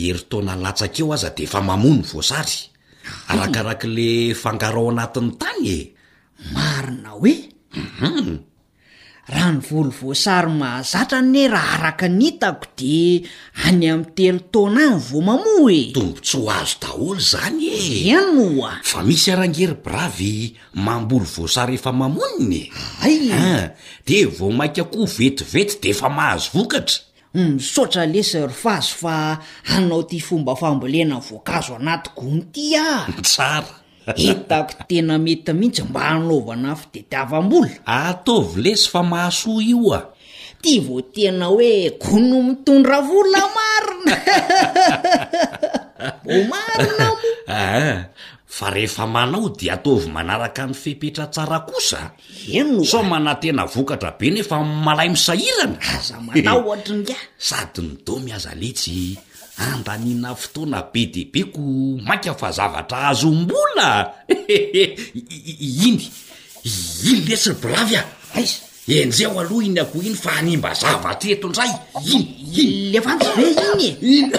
heritona 0.00 0.52
latsakeo 0.64 1.08
aza 1.16 1.30
de 1.36 1.42
efa 1.48 1.60
mamony 1.68 2.02
voasary 2.12 2.56
ah. 2.68 3.32
arakarak' 3.32 3.88
le 3.96 4.08
fangarao 4.42 4.88
anatiny 4.92 5.30
tany 5.40 5.64
e 5.76 5.78
marina 6.54 7.10
hoe 7.18 7.32
mhm. 7.72 8.53
raha 9.28 9.52
ny 9.56 9.60
volo 9.64 9.88
voasary 9.90 10.50
mahazatra 10.52 11.20
ne 11.24 11.48
raha 11.48 11.78
araka 11.80 12.08
nitako 12.12 12.66
de 12.78 13.24
any 13.64 13.88
ami'ny 13.88 14.12
telo 14.16 14.40
taona 14.52 14.84
any 14.92 15.00
vo 15.10 15.18
mamoa 15.28 15.70
e 15.72 15.92
tombo 15.96 16.20
tsy 16.20 16.36
ho 16.38 16.48
azo 16.58 16.76
daholo 16.80 17.20
zany 17.30 17.64
e 17.64 18.12
enoa 18.16 18.72
fa 18.84 18.98
misy 19.02 19.30
arangery 19.34 19.76
bravy 19.84 20.34
mamboly 20.84 21.24
voasary 21.34 21.74
efa 21.80 21.92
mamoniny 21.92 22.62
e. 22.68 22.68
aaya 23.00 23.72
de 24.06 24.18
vo 24.36 24.46
mainka 24.58 24.84
koao 24.84 25.06
vetiveto 25.18 25.74
de 25.82 25.88
efa 25.96 26.08
mahazovokatra 26.12 26.98
mm, 27.34 27.52
misaotra 27.56 28.04
le 28.06 28.20
serfazo 28.22 28.92
fa 29.00 29.38
anao 29.76 30.02
ty 30.08 30.20
fomba 30.20 30.52
fambolena 30.56 31.16
ny 31.16 31.24
voankazo 31.26 31.76
anaty 31.80 32.10
gonyty 32.16 32.76
a 32.76 32.86
ah. 33.08 33.20
tsara 33.24 33.83
hitako 34.12 34.84
tena 34.84 35.16
mety 35.16 35.52
mihitsy 35.56 35.82
mba 35.88 36.00
hanaovana 36.00 36.76
fa 36.76 36.86
de 36.92 37.00
tiava 37.08 37.38
mbola 37.42 37.70
ataovy 37.86 38.60
lesy 38.64 38.84
fa 38.92 39.00
mahasoa 39.02 39.60
io 39.64 39.88
a 39.96 40.00
tia 40.60 40.82
vo 40.84 41.00
tena 41.00 41.46
hoe 41.48 41.90
kono 42.02 42.36
mitondra 42.44 42.98
vola 43.00 43.42
marina 43.56 44.16
mbo 46.20 46.38
marina 46.52 47.04
moh 47.08 47.18
ah, 47.48 47.98
fa 48.46 48.66
rehefa 48.70 49.04
manao 49.08 49.48
de 49.56 49.66
ataovy 49.72 50.08
manaraka 50.12 50.66
ny 50.68 50.74
fepetra 50.76 51.26
tsara 51.32 51.58
kosa 51.68 52.12
eno 52.58 52.84
somana 52.84 53.34
tena 53.42 53.64
vokatra 53.64 54.10
be 54.20 54.26
nefa 54.30 54.56
malay 54.84 55.08
misahirana 55.14 55.78
aza 55.96 56.16
manao 56.24 56.58
ohatra 56.66 56.94
ny 57.02 57.08
ay 57.14 57.24
sady 57.48 57.80
ny 57.86 57.92
domiaza 58.06 58.50
letsy 58.60 58.96
andanina 59.58 60.34
fotoana 60.34 60.82
be 60.92 61.06
deibe 61.14 61.42
ko 61.54 61.60
mainka 62.06 62.34
fa 62.40 62.50
zavatra 62.56 62.98
azoombona 63.10 63.88
iny 64.34 65.98
iny 67.06 67.22
lesyny 67.28 67.54
blavy 67.62 67.94
a 68.00 68.02
aizy 68.36 68.56
enizao 69.00 69.36
aloha 69.40 69.64
iny 69.68 69.78
akoho 69.82 70.02
iny 70.08 70.18
fa 70.24 70.32
animba 70.38 70.70
zavatraetondray 70.82 71.70
iny 72.12 72.26
iny 72.62 72.72
le 72.92 72.98
fantsy 73.06 73.30
be 73.36 73.44
inye 73.66 73.88
iny 74.16 74.32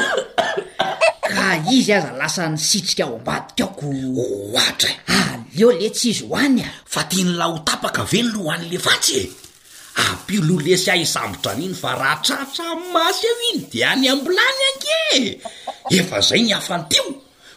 ka 1.31 1.45
izy 1.71 1.93
aza 1.95 2.11
lasa 2.19 2.49
ny 2.51 2.57
sitsika 2.59 3.05
ombadi 3.15 3.53
taoko 3.57 3.87
oatra 4.19 4.91
aleo 5.17 5.69
letsy 5.79 6.07
izy 6.11 6.25
hoany 6.27 6.59
a 6.67 6.69
fa 6.93 7.01
tia 7.09 7.23
ny 7.23 7.31
la 7.39 7.45
ho 7.51 7.57
tapaka 7.67 8.01
aveny 8.07 8.27
loha 8.33 8.51
hany 8.53 8.63
le 8.71 8.77
fantsy 8.85 9.13
e 9.23 9.25
apyo 9.95 10.41
lo 10.43 10.59
lesy 10.59 10.91
ah 10.91 10.95
isambotra 10.99 11.51
aniny 11.55 11.71
fa 11.73 11.95
raha 11.95 12.19
tratra 12.21 12.67
masy 12.91 13.23
a 13.27 13.31
iny 13.51 13.59
di 13.71 13.79
any 13.83 14.05
ambolany 14.11 14.61
anke 14.69 15.01
efa 15.97 16.19
zay 16.27 16.41
ny 16.43 16.51
hafantemo 16.53 17.11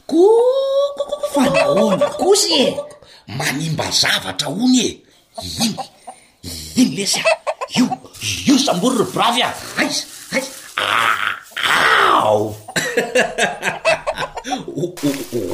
kokofaao 0.06 1.98
kosy 2.20 2.48
e 2.62 2.62
manimba 3.38 3.86
zavatra 4.00 4.48
ony 4.64 4.78
e 4.86 4.88
igny 5.42 5.74
iny 6.78 6.90
lesya 6.96 7.24
io 7.78 7.86
io 8.46 8.56
sambory 8.66 8.96
ry 9.02 9.08
bravy 9.14 9.42
a 9.42 9.50
aiz 9.82 9.96
ai 10.34 10.44
o 14.78 14.84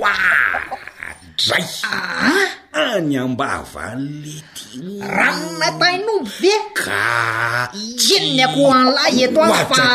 oadray 0.00 1.68
ah. 1.92 2.40
any 2.84 3.14
ambava 3.22 3.82
anletin 3.94 4.82
rano 5.16 5.48
nataino 5.60 6.14
be 6.40 6.52
ka 6.78 7.04
jenny 8.02 8.42
ako 8.44 8.60
anlay 8.74 9.18
eto 9.24 9.40
anyfa 9.46 9.88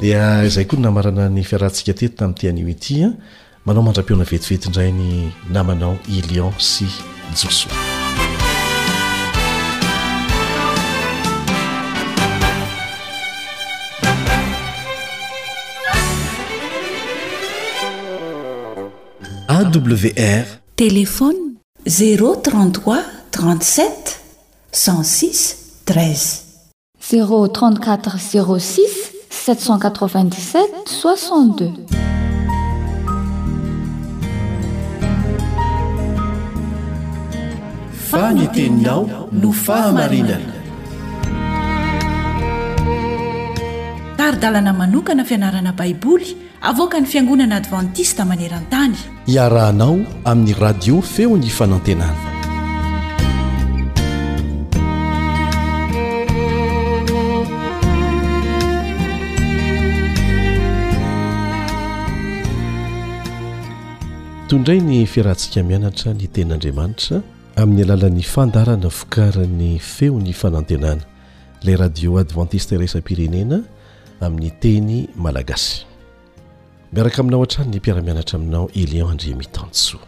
dia 0.00 0.44
izay 0.46 0.64
koa 0.64 0.78
ny 0.78 0.82
namarana 0.82 1.28
ny 1.28 1.42
fiarantsika 1.44 1.92
teto 1.94 2.14
tamin'ny 2.18 2.38
teanyoitya 2.40 3.12
manao 3.64 3.82
mandra-piona 3.82 4.24
vetivety 4.24 4.68
indray 4.68 4.92
ny 4.92 5.30
namanao 5.50 5.98
ilion 6.18 6.52
sy 6.58 6.84
joso 7.34 7.68
awr 19.56 20.46
telefony 20.76 21.48
033 21.88 22.98
37 23.30 24.20
16 24.70 25.56
13 25.86 26.42
03406 27.00 28.80
787 29.30 30.60
62 30.86 31.72
fanyteninao 38.10 39.28
no 39.40 39.52
fahamarinana 39.52 40.54
taridalana 44.18 44.72
manokana 44.80 45.24
fianarana 45.24 45.72
baiboly 45.78 46.28
avoaka 46.70 47.00
ny 47.00 47.06
fiangonana 47.12 47.56
advantista 47.56 48.22
maneran-tany 48.30 49.15
iarahanao 49.26 49.98
amin'ny 50.22 50.54
radio 50.54 51.02
feo 51.02 51.34
ny 51.34 51.50
fanantenana 51.50 52.14
tondray 64.46 64.78
ny 64.78 65.02
firahantsika 65.10 65.66
mianatra 65.66 66.14
ny 66.14 66.30
tenandriamanitra 66.30 67.18
amin'ny 67.58 67.82
alalan'ny 67.82 68.22
fandarana 68.22 68.86
fokaran'ny 68.98 69.82
feo 69.94 70.22
ny 70.22 70.30
fanantenana 70.30 71.02
ilay 71.66 71.76
radio 71.82 72.14
adventiste 72.22 72.78
resampirenena 72.78 73.58
amin'ny 74.22 74.50
teny 74.62 75.10
malagasy 75.18 75.82
miaraka 76.96 77.18
aminao 77.20 77.40
hatrany 77.40 77.68
ny 77.70 77.76
mpiarahamianatra 77.78 78.36
aminao 78.38 78.68
elio 78.74 79.08
andria 79.08 79.36
mitansoa 79.36 80.00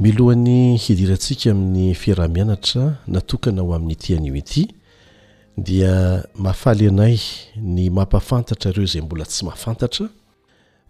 milohan'ny 0.00 0.76
hidirantsika 0.78 1.50
amin'ny 1.50 1.94
fiarahmianatra 1.94 2.96
natokana 3.06 3.62
ho 3.62 3.74
amin'nyitian'oity 3.74 4.62
dia 5.56 6.24
mafaly 6.34 6.86
anay 6.88 7.18
ny 7.56 7.90
mampafantatra 7.90 8.70
ireo 8.70 8.86
zay 8.86 9.02
mbola 9.02 9.24
tsy 9.24 9.44
mafantatra 9.44 10.08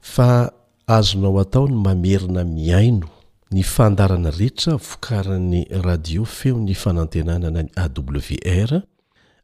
fa 0.01 0.53
azonao 0.87 1.41
atao 1.41 1.69
ny 1.69 1.75
mamerina 1.77 2.45
miaino 2.45 3.09
ny 3.51 3.63
fandarana 3.63 4.31
rehetra 4.31 4.77
vokaran'ny 4.77 5.65
radio 5.83 6.25
feony 6.25 6.75
fanantenanana 6.75 7.63
ny 7.63 7.71
awr 7.77 8.83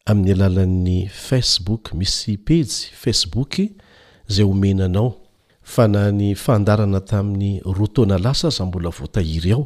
amin'ny 0.06 0.32
alalan'ny 0.32 1.08
facebook 1.08 1.94
misy 1.94 2.36
pazy 2.36 2.90
facebook 3.02 3.56
zay 4.28 4.44
homenanao 4.44 5.23
fa 5.64 5.88
na 5.88 6.12
ny 6.12 6.36
fandarana 6.36 7.00
tamin'ny 7.00 7.52
rotona 7.76 8.16
lasa 8.24 8.46
aza 8.52 8.62
mbola 8.68 8.90
voatahiry 8.96 9.50
ao 9.56 9.64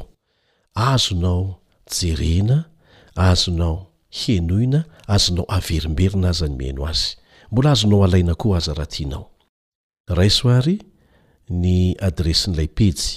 azonao 0.90 1.44
jerena 1.94 2.56
azonao 3.28 3.76
henoina 4.20 4.80
azonao 5.14 5.44
averimberina 5.56 6.26
aza 6.32 6.46
ny 6.48 6.54
maino 6.58 6.82
azy 6.92 7.08
mbola 7.50 7.68
azonao 7.74 8.00
alaina 8.04 8.34
koa 8.42 8.56
aza 8.60 8.72
raha 8.78 8.86
tianao 8.92 9.24
raisoary 10.18 10.76
ny 11.62 11.74
adresy 12.08 12.46
n'lay 12.50 12.70
pezy 12.78 13.10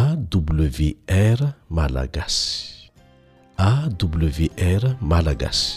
awr 0.00 1.40
malagasy 1.76 2.48
awr 3.70 4.82
malagasy 5.10 5.68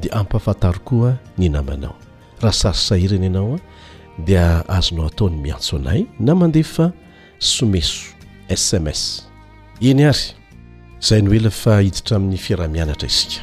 dea 0.00 0.12
ampahafantary 0.20 0.80
koa 0.88 1.10
ny 1.38 1.46
namanao 1.54 1.96
raha 2.42 2.52
sarysahirana 2.62 3.24
ianaoa 3.30 3.58
dia 4.24 4.64
azonao 4.68 5.06
ataony 5.06 5.36
miantso 5.36 5.78
nay 5.78 6.06
na 6.20 6.34
mandehafa 6.34 6.92
someso 7.38 8.02
sms 8.48 9.28
eny 9.80 10.04
ary 10.04 10.32
zay 11.08 11.22
no 11.22 11.34
ela 11.34 11.50
fa 11.50 11.80
hiditra 11.80 12.16
amin'ny 12.16 12.36
fiarahmianatra 12.38 13.08
isika 13.08 13.42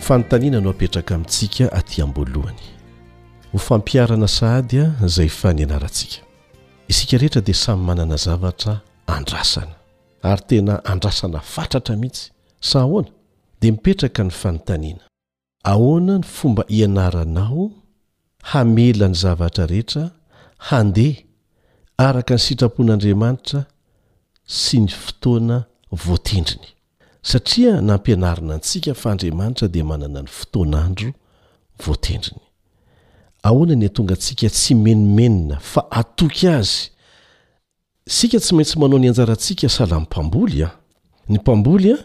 fanontaniana 0.00 0.60
no 0.60 0.70
apetraka 0.70 1.14
amintsika 1.14 1.72
atya 1.72 2.04
am-boalohany 2.04 2.60
ho 3.52 3.58
fampiarana 3.58 4.28
sahadya 4.28 4.92
zay 5.06 5.28
fa 5.28 5.52
ny 5.52 5.62
anarantsika 5.62 6.16
isika 6.88 7.18
rehetra 7.18 7.40
dia 7.42 7.54
samy 7.54 7.82
manana 7.84 8.16
zavatra 8.16 8.80
andrasana 9.06 9.74
ary 10.22 10.42
tena 10.46 10.84
andrasana 10.84 11.40
fatratra 11.40 11.96
mihitsy 11.96 12.30
sahoana 12.60 13.08
dia 13.60 13.72
mipetraka 13.72 14.24
ny 14.24 14.30
fanotaniana 14.30 15.00
ahoana 15.64 16.18
ny 16.18 16.22
fomba 16.24 16.64
ianaranao 16.68 17.70
hamela 18.42 19.08
ny 19.08 19.14
zavatra 19.14 19.66
rehetra 19.66 20.10
handeha 20.58 21.22
araka 21.98 22.34
ny 22.34 22.40
sitrapon'andriamanitra 22.40 23.64
sy 24.46 24.78
ny 24.80 24.88
fotoana 24.88 25.64
voatendriny 25.92 26.66
satria 27.22 27.80
nampianarina 27.80 28.54
antsika 28.54 28.94
fa 28.94 29.12
andriamanitra 29.12 29.68
dia 29.68 29.84
manana 29.84 30.22
ny 30.22 30.28
fotoanaandro 30.28 31.12
voatendriny 31.86 32.40
ahoana 33.42 33.74
ny 33.76 33.86
antonga 33.86 34.14
antsika 34.14 34.50
tsy 34.50 34.74
menomenina 34.74 35.56
fa 35.60 35.90
atoky 35.90 36.48
azy 36.48 36.90
sika 38.06 38.38
tsy 38.40 38.54
maintsy 38.54 38.78
manao 38.78 38.98
ny 38.98 39.08
anjarantsika 39.08 39.68
sahlan'ny 39.68 40.02
mpamboly 40.06 40.62
ao 40.64 40.72
ny 41.28 41.38
mpamboly 41.38 41.92
a 41.92 41.96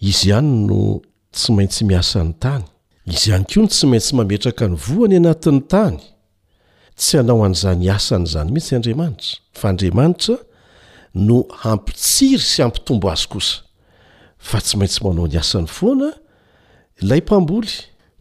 izy 0.00 0.28
ihany 0.30 0.50
no 0.66 1.00
tsy 1.34 1.52
maintsy 1.54 1.84
miasan'ny 1.88 2.34
tany 2.42 2.64
izy 3.06 3.30
ihany 3.30 3.44
koa 3.50 3.62
no 3.66 3.72
tsy 3.72 3.86
maintsy 3.90 4.16
mametraka 4.16 4.68
ny 4.68 4.76
voany 4.86 5.16
anatin'ny 5.18 5.60
tany 5.70 5.98
tsy 6.96 7.18
anao 7.20 7.44
an'izany 7.46 7.88
asa 7.90 8.18
n'izany 8.18 8.50
mihitsy 8.54 8.74
andriamanitra 8.78 9.34
fa 9.52 9.68
andriamanitra 9.72 10.36
no 11.14 11.36
hampitsiry 11.64 12.42
sy 12.42 12.62
hampitombo 12.62 13.10
azy 13.10 13.28
kosa 13.28 13.62
fa 14.38 14.60
tsy 14.62 14.76
maintsy 14.78 15.00
manao 15.04 15.26
ny 15.26 15.38
asan'ny 15.42 15.66
foana 15.68 16.10
ilay 17.02 17.20
mpamboly 17.24 17.72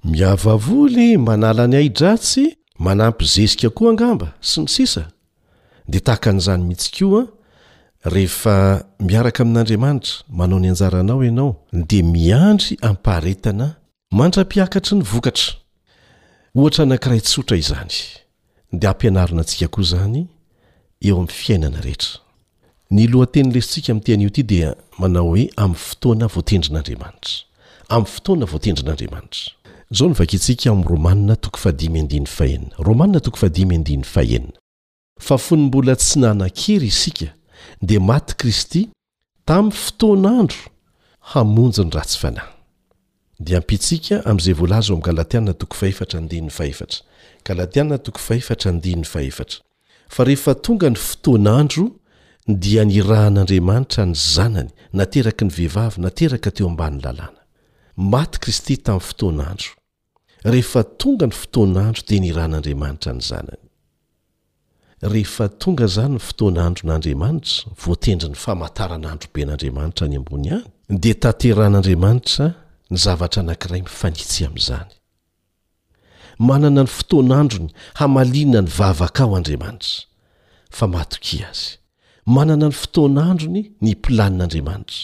miavavoly 0.04 1.18
manala 1.18 1.68
ny 1.68 1.78
aidratsy 1.82 2.56
manampy 2.80 3.26
zezika 3.26 3.70
koa 3.70 3.90
angamba 3.94 4.34
sy 4.42 4.62
ny 4.66 4.70
sisa 4.70 5.08
dia 5.88 6.02
tahaka 6.02 6.30
an'izany 6.34 6.64
mihitsy 6.66 6.92
koa 6.98 7.28
rehefa 8.12 8.84
miaraka 9.00 9.44
amin'andriamanitra 9.44 10.18
manao 10.30 10.60
ny 10.60 10.70
anjaranao 10.70 11.24
ianao 11.24 11.56
dia 11.88 12.04
miandry 12.04 12.78
ampaharetana 12.82 13.76
mandra-piakatry 14.12 14.98
ny 14.98 15.04
vokatra 15.04 15.54
ohatra 16.56 16.84
anankiray 16.84 17.20
tsotra 17.20 17.58
izany 17.58 17.96
dia 18.74 18.90
ampianarina 18.90 19.42
antsika 19.42 19.68
koa 19.68 19.82
izany 19.84 20.26
eo 21.02 21.16
amin'ny 21.16 21.28
fiainana 21.32 21.82
rehetra 21.82 22.20
ny 22.92 23.08
lohateny 23.08 23.54
lesitsika 23.54 23.94
mi 23.94 24.02
tean'io 24.02 24.28
ity 24.28 24.44
dia 24.44 24.76
manao 25.00 25.28
hoe 25.30 25.50
amin'ny 25.56 25.76
fotoana 25.78 26.28
voatendrin'andriamanitra 26.28 27.32
amin'ny 27.90 28.06
fotoana 28.06 28.46
voatendrin'andriamanitra 28.46 29.42
izao 29.92 30.10
nvakitsika 30.10 30.72
m' 30.74 30.84
romanna 30.84 31.36
tokofadimnd 31.36 32.30
ahea 32.40 32.60
romaatoadahea 32.78 34.02
fa 35.20 35.38
fony 35.38 35.62
mbola 35.64 35.96
tsy 35.96 36.20
nanakery 36.20 36.88
isika 36.88 37.26
dia 37.82 38.00
maty 38.02 38.34
kristy 38.36 38.90
tami'ny 39.46 39.72
fotoanandro 39.76 40.58
hamonjyny 41.32 41.90
ratsy 41.94 42.20
fanahy 42.20 42.50
dia 43.40 43.58
ampitsika 43.62 44.16
am'izay 44.32 44.54
volazy 44.62 44.92
o 44.92 44.96
amgalatiana 44.96 45.54
too 45.54 45.92
ahergalatiaatoa 47.46 49.42
fa 50.16 50.24
rehefa 50.30 50.54
tonga 50.66 50.90
ny 50.90 50.96
fotoanandro 51.10 51.86
dia 52.66 52.84
ni 52.86 53.02
rahan'andriamanitra 53.02 54.04
ny 54.12 54.16
zanany 54.34 54.70
nateraky 55.00 55.44
ny 55.48 55.52
vehivavy 55.58 56.00
nateraka 56.06 56.50
teo 56.56 56.68
amban'ny 56.72 57.02
lalàna 57.06 57.40
maty 58.14 58.38
kristy 58.44 58.78
tamin'ny 58.88 59.02
fotoanandro 59.10 59.70
rehefa 60.54 60.84
tonga 61.00 61.26
ny 61.30 61.34
fotoanandro 61.42 62.02
dia 62.10 62.20
ni 62.26 62.32
rahan'andriamanitra 62.38 63.12
ny 63.18 63.22
zanany 63.32 63.67
rehefa 65.02 65.48
tonga 65.62 65.88
zany 65.94 66.14
ny 66.16 66.20
fotoanaandro 66.20 66.84
n'andriamanitra 66.90 67.62
voatendry 67.86 68.30
ny 68.34 68.38
famataran'androbe 68.46 69.42
n'andriamanitra 69.48 70.06
ny 70.12 70.16
ambony 70.20 70.48
iany 70.50 70.64
dia 71.04 71.16
tanteran'andriamanitra 71.26 72.46
ny 72.92 72.98
zavatra 73.06 73.40
anank'iray 73.46 73.82
mifanitsy 73.88 74.42
amin'izany 74.48 74.92
manana 76.50 76.84
ny 76.88 76.92
fotoanandrony 76.98 77.70
hamalinina 78.02 78.62
ny 78.66 78.70
vavaka 78.80 79.22
ao 79.26 79.34
andriamanitra 79.40 79.94
fa 80.78 80.86
matoki 80.96 81.38
azy 81.50 81.70
manana 82.36 82.68
ny 82.70 82.76
fotoanandrony 82.82 83.62
ny 83.82 83.92
pilanin'andriamanitra 84.04 85.02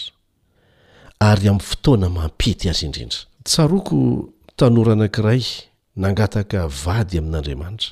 ary 1.28 1.44
amin'ny 1.48 1.66
fotoana 1.70 2.06
mampety 2.18 2.64
azy 2.72 2.84
indrindra 2.88 3.18
tsaroko 3.48 3.94
tanora 4.58 4.92
anankiray 4.96 5.42
nangataka 6.02 6.58
vady 6.84 7.14
amin'andriamanitra 7.22 7.90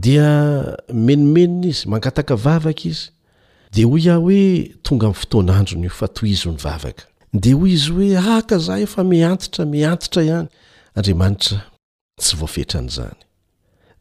dia 0.00 0.64
menimenina 0.92 1.66
izy 1.66 1.88
mangataka 1.88 2.36
vavaka 2.36 2.82
izy 2.84 3.10
de 3.74 3.82
ho 3.84 3.98
iaho 3.98 4.20
hoe 4.22 4.68
tonga 4.82 5.06
amin'ny 5.06 5.14
fotoanandrony 5.18 5.84
io 5.86 5.90
fa 6.00 6.08
toy 6.08 6.30
izy 6.34 6.46
io 6.48 6.52
ny 6.52 6.58
vavaka 6.62 7.04
de 7.42 7.52
hoy 7.54 7.72
izy 7.74 7.90
hoe 7.94 8.12
aka 8.36 8.58
zah 8.58 8.80
i 8.82 8.86
fa 8.86 9.04
miantitra 9.04 9.64
miantitra 9.64 10.22
ihany 10.22 10.48
andriamanitra 10.94 11.58
tsy 12.20 12.36
voafetran' 12.38 12.90
izany 12.90 13.18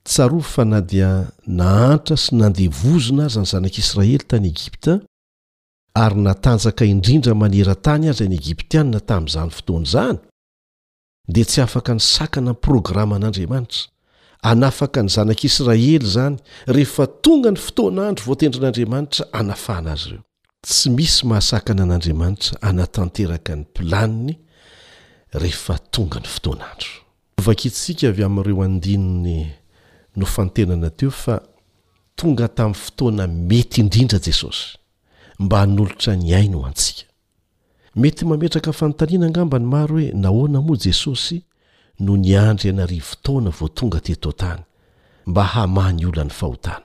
tsaro 0.04 0.40
fa 0.42 0.66
na 0.66 0.80
dia 0.82 1.10
nahantra 1.46 2.16
sy 2.18 2.32
nandehvozona 2.42 3.26
azy 3.30 3.40
ny 3.42 3.48
zanak'israely 3.54 4.18
tany 4.30 4.50
egipta 4.54 4.94
ary 5.94 6.20
natanjaka 6.26 6.86
indrindra 6.86 7.34
manerantany 7.36 8.10
azy 8.10 8.24
any 8.26 8.36
egiptianna 8.42 9.00
tamin'izany 9.10 9.52
fotoan'izany 9.58 10.18
de 11.34 11.42
tsy 11.46 11.62
afaka 11.66 11.92
ny 11.96 12.02
sakana 12.14 12.52
ny 12.58 12.62
programman'andriamanitra 12.66 13.93
anafaka 14.44 15.02
ny 15.04 15.10
zanak'israely 15.10 15.94
izany 15.96 16.36
rehefa 16.68 17.08
tonga 17.08 17.52
ny 17.52 17.58
fotoanandro 17.58 18.24
voatendran'andriamanitra 18.28 19.26
anafana 19.34 19.92
azy 19.96 20.08
ireo 20.10 20.24
tsy 20.68 20.90
misy 20.92 21.24
mahasakana 21.30 21.82
an'andriamanitra 21.88 22.56
anatanteraka 22.70 23.52
ny 23.56 23.62
mpilaniny 23.62 24.34
rehefa 25.42 25.76
tonga 25.94 26.20
ny 26.20 26.28
fotoanandro 26.36 26.90
ovakaitsika 27.40 28.04
avy 28.12 28.24
amin'ireo 28.28 28.62
andininy 28.70 29.40
no 30.20 30.26
fanotenana 30.36 30.90
teo 31.00 31.12
fa 31.24 31.36
tonga 32.20 32.46
tamin'ny 32.58 32.80
fotoana 32.84 33.24
mety 33.50 33.78
indrindra 33.82 34.20
jesosy 34.26 34.68
mba 35.40 35.58
hnolotra 35.66 36.12
ny 36.20 36.32
hai 36.38 36.48
no 36.52 36.60
oantsika 36.62 37.04
mety 37.96 38.26
mametraka 38.26 38.72
fanontanianangambany 38.76 39.66
maro 39.76 39.96
hoe 39.96 40.12
nahoana 40.24 40.62
moa 40.62 40.78
jesosy 40.78 41.42
no 42.00 42.18
nandry 42.18 42.70
anar 42.70 42.90
fotoana 43.02 43.50
votonga 43.50 44.00
tetotany 44.02 44.60
mba 45.28 45.44
hamany 45.44 46.06
olanyahotmo 46.06 46.76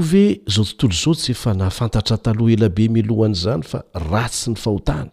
ve 0.00 0.40
zao 0.46 0.64
tontolo 0.64 0.92
zao 0.92 1.14
tsy 1.14 1.30
efa 1.32 1.54
nahafantatra 1.54 2.16
taloha 2.16 2.52
elabe 2.52 2.88
milohanaizany 2.88 3.62
fa 3.62 3.82
ratsy 3.94 4.50
ny 4.50 4.56
fahotana 4.56 5.10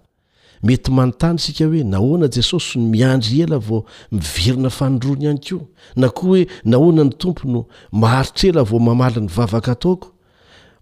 mety 0.64 0.92
manontany 0.92 1.38
sika 1.40 1.66
hoe 1.66 1.84
nahoana 1.84 2.28
jesosy 2.32 2.80
no 2.80 2.86
miandry 2.90 3.42
ela 3.42 3.60
vao 3.60 3.86
mivirina 4.12 4.70
fanondroany 4.70 5.24
ihany 5.24 5.40
koa 5.40 5.68
na 5.96 6.10
koa 6.10 6.30
hoe 6.30 6.48
nahoana 6.66 7.04
ny 7.04 7.10
tompo 7.18 7.48
no 7.50 7.66
maharitr' 7.92 8.48
ela 8.48 8.64
vao 8.64 8.80
mamaly 8.80 9.22
ny 9.22 9.28
vavaka 9.28 9.72
ataoko 9.72 10.12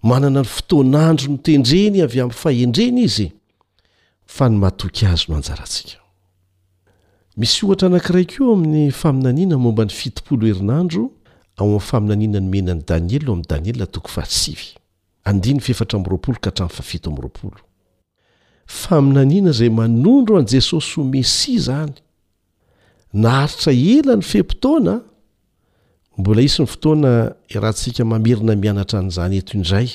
manana 0.03 0.39
ny 0.41 0.45
fotoanandro 0.47 1.27
notendreny 1.31 2.01
avy 2.01 2.19
amin'ny 2.21 2.31
fahendreny 2.41 3.01
izy 3.03 3.31
fa 4.25 4.49
ny 4.49 4.55
matoky 4.57 5.05
azy 5.05 5.25
no 5.29 5.35
anjarantsika 5.37 6.00
misy 7.41 7.65
ohatra 7.65 7.87
anankiraiko 7.89 8.43
amin'ny 8.53 8.91
faminaniana 9.01 9.57
momba 9.65 9.85
ny 9.85 9.93
fitoolo 9.99 10.45
herinandro 10.47 11.03
ao 11.57 11.65
am'nyfaminana 11.67 12.39
ny 12.39 12.49
menany 12.53 12.83
danielyo 12.89 13.31
am'ndanie 13.33 13.73
faminaniana 18.81 19.49
izay 19.51 19.69
manondro 19.79 20.37
an' 20.39 20.45
jesosy 20.53 20.91
ho 20.95 21.03
mesia 21.13 21.53
izany 21.57 21.93
naharitra 23.25 23.71
ela 23.97 24.13
ny 24.15 24.23
fempotoana 24.31 24.95
mbola 26.17 26.41
isy 26.41 26.61
ny 26.61 26.67
fotoana 26.73 27.11
irahantsika 27.49 28.05
mamerina 28.11 28.55
mianatra 28.55 28.99
an'izany 28.99 29.35
eto 29.41 29.57
indray 29.57 29.89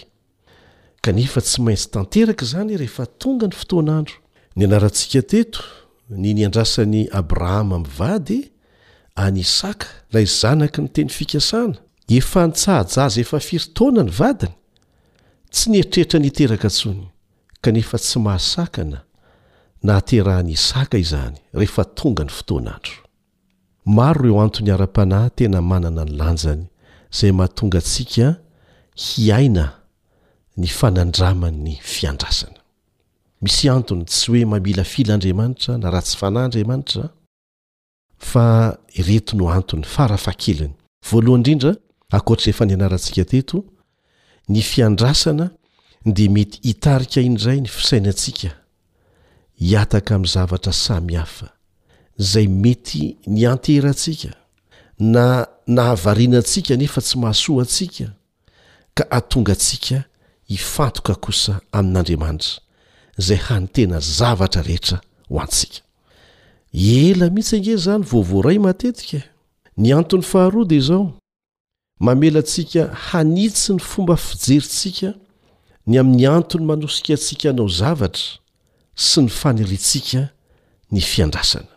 kanefa 1.01 1.41
tsy 1.41 1.63
maintsy 1.63 1.89
tanteraka 1.91 2.45
izany 2.45 2.77
rehefa 2.77 3.07
tonga 3.07 3.47
ny 3.49 3.55
fotoanandro 3.61 4.15
ny 4.57 4.63
anarantsika 4.69 5.23
teto 5.23 5.61
ny 6.09 6.35
nyandrasan'ny 6.39 7.09
abrahama 7.13 7.77
amin'ny 7.83 7.93
vady 7.99 8.41
any 9.19 9.41
isaka 9.41 9.87
ilay 10.11 10.27
zanaky 10.27 10.83
ny 10.83 10.89
teny 10.95 11.11
fikasana 11.17 11.75
efa 12.17 12.43
ntsahajaza 12.51 13.19
efa 13.25 13.39
firitoana 13.49 14.03
ny 14.07 14.13
vadiny 14.19 14.55
tsy 15.53 15.67
nieitrehetra 15.71 16.19
ny 16.23 16.29
iteraka 16.31 16.69
ntsony 16.73 17.07
kanefa 17.63 17.97
tsy 18.05 18.19
mahasakana 18.27 18.99
nahterahany 19.87 20.53
isaka 20.59 20.97
izany 21.05 21.39
rehefa 21.59 21.85
tonga 21.97 22.23
ny 22.27 22.31
fotoanandro 22.37 22.99
maro 23.97 24.21
reo 24.25 24.39
antony 24.45 24.71
ara-panahy 24.75 25.31
tena 25.37 25.59
manana 25.71 26.03
ny 26.07 26.13
lanjany 26.21 26.65
izay 27.13 27.33
mahatonga 27.39 27.79
ntsika 27.85 28.27
hiaina 29.05 29.67
ny 30.61 30.69
fanandraman 30.79 31.55
ny 31.67 31.75
fiandrasany 31.95 32.56
misy 33.47 33.69
antony 33.71 34.05
tsy 34.05 34.27
hoe 34.31 34.45
mamilafilaandriamanitra 34.47 35.79
na 35.79 35.91
raha 35.91 36.03
tsy 36.03 36.17
fanahy 36.19 36.45
andriamanitra 36.45 37.05
fa 38.19 38.47
ireto 38.95 39.37
no 39.37 39.49
antony 39.51 39.83
farafa 39.95 40.33
keliny 40.43 40.75
voalohany 41.11 41.39
indrindra 41.41 41.73
akoatra 42.17 42.49
efa 42.53 42.65
ny 42.67 42.75
anarantsika 42.77 43.25
teto 43.33 43.59
ny 44.49 44.61
fiandrasana 44.71 45.47
dia 46.07 46.31
mety 46.31 46.59
hitarika 46.63 47.21
indray 47.21 47.61
ny 47.61 47.69
fisainantsika 47.77 48.51
hiataka 49.61 50.15
amin'ny 50.15 50.33
zavatra 50.35 50.73
samyhafa 50.73 51.49
izay 52.19 52.49
mety 52.49 53.17
ny 53.27 53.47
anterantsika 53.53 54.31
na 54.99 55.47
nahavarinantsika 55.67 56.77
nefa 56.77 57.01
tsy 57.01 57.17
mahasoa 57.23 57.63
antsika 57.63 58.07
ka 58.95 59.05
atonga 59.11 59.53
antsika 59.53 59.97
hifantoka 60.49 61.15
kosa 61.15 61.53
amin'andriamanitra 61.73 62.66
zay 63.19 63.37
hany 63.37 63.69
tena 63.69 64.01
zavatra 64.01 64.63
rehetra 64.63 65.01
ho 65.29 65.41
antsika 65.41 65.81
ela 66.73 67.31
mihitsy 67.31 67.57
ange 67.57 67.73
izany 67.73 68.03
vovoaray 68.05 68.59
matetika 68.59 69.17
e. 69.17 69.23
ny 69.77 69.95
anton'ny 69.95 70.23
faharoada 70.23 70.75
izao 70.75 71.15
mamelantsika 72.01 72.87
hanitsy 73.09 73.73
ny 73.73 73.79
fomba 73.81 74.17
fijerintsika 74.17 75.15
ny 75.87 76.01
amin'ny 76.01 76.27
antony 76.27 76.65
manosika 76.67 77.13
antsika 77.15 77.51
anao 77.51 77.69
zavatra 77.69 78.29
sy 78.95 79.21
ny 79.21 79.29
fanirintsika 79.31 80.23
ny 80.93 81.01
fiandrasana 81.01 81.73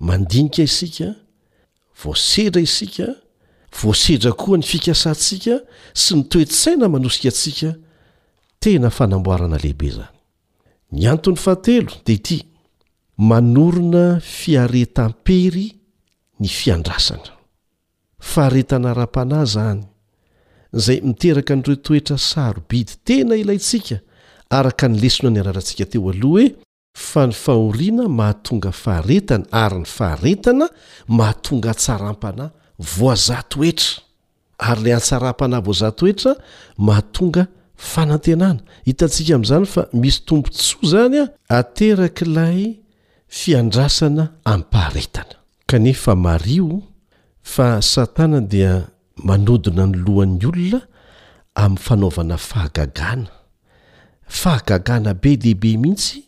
mandinika 0.00 0.62
isika 0.62 1.14
voasedra 2.02 2.60
isika 2.62 3.06
voasedra 3.82 4.32
koa 4.32 4.56
ny 4.56 4.62
fikasantsika 4.64 5.60
sy 5.92 6.14
ny 6.16 6.22
toetsaina 6.24 6.88
manosika 6.88 7.28
antsika 7.28 7.74
tena 8.60 8.88
fanamboarana 8.90 9.58
lehibe 9.62 9.86
izany 9.88 10.15
ny 10.96 11.04
antony 11.08 11.36
fahatelo 11.36 11.90
de 12.06 12.12
ity 12.16 12.38
manorona 13.18 14.18
fiaretampery 14.20 15.66
ny 16.40 16.48
fiandrasana 16.58 17.32
faharetana 18.32 18.90
ara-panahyzany 18.94 19.82
zay 20.84 20.98
miteraka 21.04 21.52
an'ireo 21.54 21.76
toetra 21.86 22.16
sarobidy 22.30 22.94
tena 23.06 23.36
ilaytsika 23.42 23.96
araka 24.58 24.88
ny 24.88 24.96
lesona 25.02 25.30
ny 25.34 25.40
anaratsika 25.44 25.84
teo 25.90 26.10
aloha 26.12 26.44
hoe 26.48 26.54
fa 27.10 27.22
ny 27.28 27.34
fahoriana 27.44 28.08
mahatonga 28.18 28.72
faharetana 28.82 29.44
ary 29.64 29.78
ny 29.84 29.88
faharetana 29.96 30.66
mahatonga 31.18 31.68
atsarampana 31.76 32.46
voazahatoetra 32.98 33.92
ary 34.58 34.80
ilay 34.80 34.96
antsarampana 35.00 35.60
voazahatoetra 35.66 36.32
mahatonga 36.88 37.44
fanantenana 37.76 38.60
hitantsika 38.84 39.34
amin'izany 39.34 39.66
fa 39.68 39.84
misy 39.92 40.18
tompo 40.26 40.50
tsoa 40.50 40.88
zany 40.90 41.16
a 41.20 41.28
aterak'ilay 41.58 42.58
fiandrasana 43.28 44.24
amin'ny 44.44 44.64
mpaharetana 44.68 45.34
kanefa 45.66 46.14
mario 46.16 46.82
fa 47.42 47.80
satana 47.94 48.40
dia 48.40 48.72
manodina 49.28 49.86
ny 49.86 49.96
lohan'ny 50.04 50.46
olona 50.50 50.78
amin'ny 51.64 51.84
fanaovana 51.86 52.36
fahagagana 52.48 53.30
fahagagana 54.40 55.14
be 55.22 55.36
dehibe 55.42 55.70
mihitsy 55.82 56.18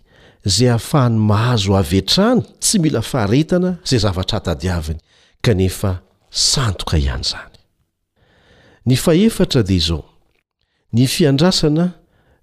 zay 0.55 0.69
hahafahany 0.69 1.17
mahazo 1.31 1.73
avetrany 1.81 2.43
tsy 2.61 2.79
mila 2.79 3.03
faharetana 3.03 3.79
izay 3.87 4.01
zavatra 4.05 4.39
atadiaviny 4.39 5.01
kanefa 5.45 5.91
santoka 6.31 6.97
ihan'izany 7.01 7.57
ny 8.87 8.97
fahefatra 8.97 9.63
dia 9.69 9.77
izao 9.77 10.05
ny 10.93 11.07
fiandrasana 11.07 11.91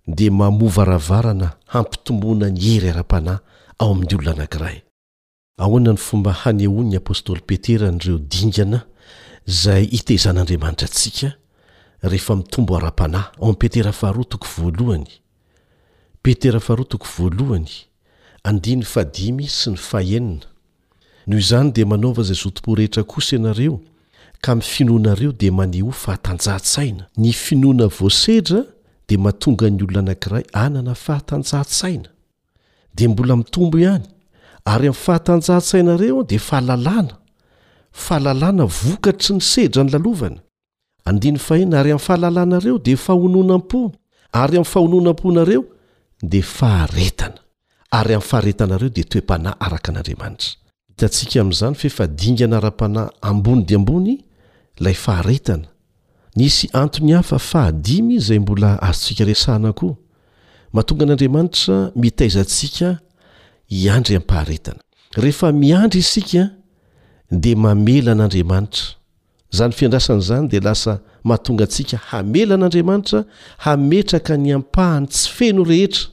dia 0.07 0.31
mamovaravarana 0.31 1.53
hampitombona 1.65 2.49
ny 2.49 2.61
hery 2.61 2.89
ara-panahy 2.89 3.39
ao 3.79 3.91
amin'ny 3.91 4.13
olona 4.15 4.31
anankiray 4.33 4.81
ahoana 5.57 5.91
ny 5.93 5.97
fomba 5.97 6.31
hanehoan 6.33 6.89
ny 6.93 6.97
apôstoly 6.97 7.41
petera 7.41 7.91
n'ireo 7.91 8.17
dingana 8.19 8.83
zay 9.45 9.83
itezan'andriamanitra 9.83 10.85
antsika 10.87 11.33
rehefa 12.03 12.35
mitombo 12.35 12.77
ara-panahy 12.77 13.27
ao 13.41 13.49
amin'ny 13.49 13.57
petera 13.57 13.91
faharoatoko 13.91 14.47
voalohany 14.57 15.07
petera 16.23 16.59
faharotoko 16.59 17.07
voalohany 17.17 17.69
andia 18.43 18.75
ny 18.75 18.85
fadimy 18.85 19.49
sy 19.49 19.69
ny 19.73 19.77
fahenina 19.77 20.41
noho 21.27 21.39
izany 21.39 21.71
dia 21.73 21.85
manaova 21.85 22.21
izay 22.21 22.37
zotom-po 22.37 22.75
rehetra 22.75 23.03
kosa 23.03 23.35
ianareo 23.35 23.81
m'y 24.53 24.61
finonareo 24.61 25.31
de 25.31 25.49
maneho 25.51 25.91
fahatanjahatsaina 25.91 27.05
ny 27.17 27.31
finoana 27.33 27.87
voasedra 27.87 28.63
dea 29.07 29.17
matonga 29.17 29.69
ny 29.69 29.83
olona 29.83 29.99
anankiray 30.01 30.43
anana 30.53 30.93
fahatanjahatsaina 30.95 32.09
de 32.95 33.07
mbola 33.07 33.35
mitombo 33.37 33.79
ihany 33.79 34.05
ayam'fahatanjahasainareo 34.65 36.23
de 36.23 36.37
fahlalana 36.39 37.15
fahalalana 37.91 38.65
vokatsy 38.65 39.33
ny 39.33 39.39
sedra 39.41 39.83
ny 39.83 39.89
lalovana 39.89 40.39
hryam 41.05 41.37
fahalalnaeo 41.99 42.77
deaonamd 42.77 43.73
lay 54.79 54.93
faharetana 54.93 55.67
nisy 56.35 56.69
antony 56.73 57.11
hafa 57.13 57.39
fahadimy 57.39 58.19
zay 58.19 58.39
mbola 58.39 58.81
azotsika 58.81 59.23
resahana 59.25 59.73
koa 59.73 59.95
mahatonga 60.73 61.05
an'andriamanitra 61.05 61.91
mitaizantsika 61.95 62.99
hiandry 63.67 64.15
ampaharetana 64.15 64.79
rehefa 65.13 65.51
miandry 65.51 65.99
isika 65.99 66.49
dia 67.31 67.55
mamela 67.55 68.11
an'andriamanitra 68.11 68.83
zany 69.51 69.73
fiandrasan'izany 69.73 70.47
dia 70.47 70.59
lasa 70.59 70.99
mahatonga 71.23 71.63
antsika 71.63 71.97
hamela 71.97 72.57
n'andriamanitra 72.57 73.25
hametraka 73.57 74.37
ny 74.37 74.53
ampahany 74.53 75.07
tsy 75.07 75.29
feno 75.29 75.63
rehetra 75.63 76.05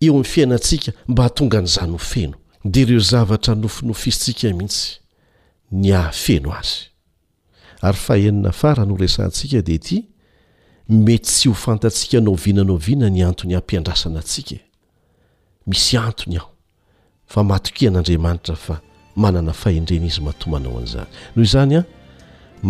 eo 0.00 0.10
ami'ny 0.10 0.24
fiainantsika 0.24 0.92
mba 1.08 1.22
hatonga 1.22 1.60
nyizany 1.60 1.92
o 1.94 1.98
feno 1.98 2.34
de 2.64 2.80
ireo 2.80 2.98
zavatra 3.00 3.54
nofinofo 3.54 4.08
istsika 4.08 4.52
mihitsy 4.56 4.98
ny 5.72 5.94
ahafeno 5.96 6.54
azy 6.58 6.91
ary 7.82 7.96
fahenina 7.98 8.52
fara 8.52 8.84
no 8.86 8.94
ho 8.94 8.98
resantsika 8.98 9.60
dia 9.66 9.74
itya 9.78 10.02
mety 10.88 11.22
tsy 11.26 11.48
ho 11.48 11.54
fantatsika 11.54 12.20
noviana 12.20 12.64
noviana 12.64 13.08
ny 13.14 13.22
antony 13.28 13.54
hampiandrasana 13.58 14.20
antsika 14.22 14.54
e. 14.56 14.60
misy 15.66 15.96
antony 15.98 16.36
aho 16.38 16.48
fa 17.32 17.42
matokahan'andriamanitra 17.50 18.56
fa 18.56 18.74
manana 19.16 19.52
fahendrena 19.52 20.06
izy 20.06 20.20
matomanao 20.22 20.78
an'izany 20.78 21.06
noho 21.34 21.42
izany 21.48 21.74
a 21.78 21.82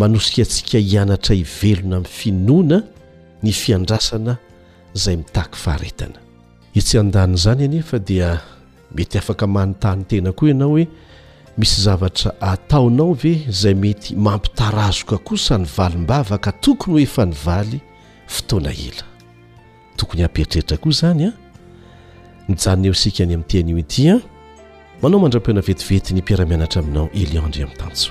manosika 0.01 0.43
antsika 0.47 0.79
hianatra 0.91 1.35
hivelona 1.41 1.97
amin'ny 1.97 2.17
finoana 2.19 2.83
ny 3.43 3.53
fiandrasana 3.63 4.39
izay 4.97 5.17
mitahky 5.21 5.57
faharetana 5.65 6.19
etsy 6.77 6.99
an-daina 6.99 7.35
izany 7.35 7.65
anefa 7.69 7.99
dia 8.09 8.41
mety 8.97 9.19
afaka 9.19 9.47
mahnontany 9.47 10.05
tena 10.09 10.33
koa 10.33 10.49
ianao 10.49 10.69
hoe 10.71 10.89
misy 11.59 11.83
zavatra 11.83 12.33
ataonao 12.41 13.13
ve 13.15 13.41
zay 13.49 13.75
mety 13.75 14.17
mampitarazoka 14.17 15.19
kosa 15.19 15.59
ny 15.59 15.67
valim-bava 15.77 16.39
ka 16.41 16.53
tokony 16.53 16.93
ho 16.95 17.01
efa 17.01 17.27
ny 17.27 17.35
valy 17.45 17.81
fotoana 18.27 18.71
ela 18.71 19.05
tokony 19.97 20.25
ampiatreritra 20.25 20.77
koa 20.77 20.93
zany 20.93 21.25
a 21.25 21.29
ah. 21.29 21.33
nijanony 22.49 22.87
eo 22.89 22.95
sika 22.95 23.25
ny 23.25 23.35
amin'nyten'ioityan 23.35 24.17
ah. 24.17 24.23
manao 25.03 25.21
mandrapiana 25.21 25.61
vetivety 25.61 26.15
ny 26.15 26.23
piaramianatra 26.23 26.83
aminao 26.83 27.09
eliandre 27.15 27.63
ami'n 27.65 27.77
tanjo 27.77 28.11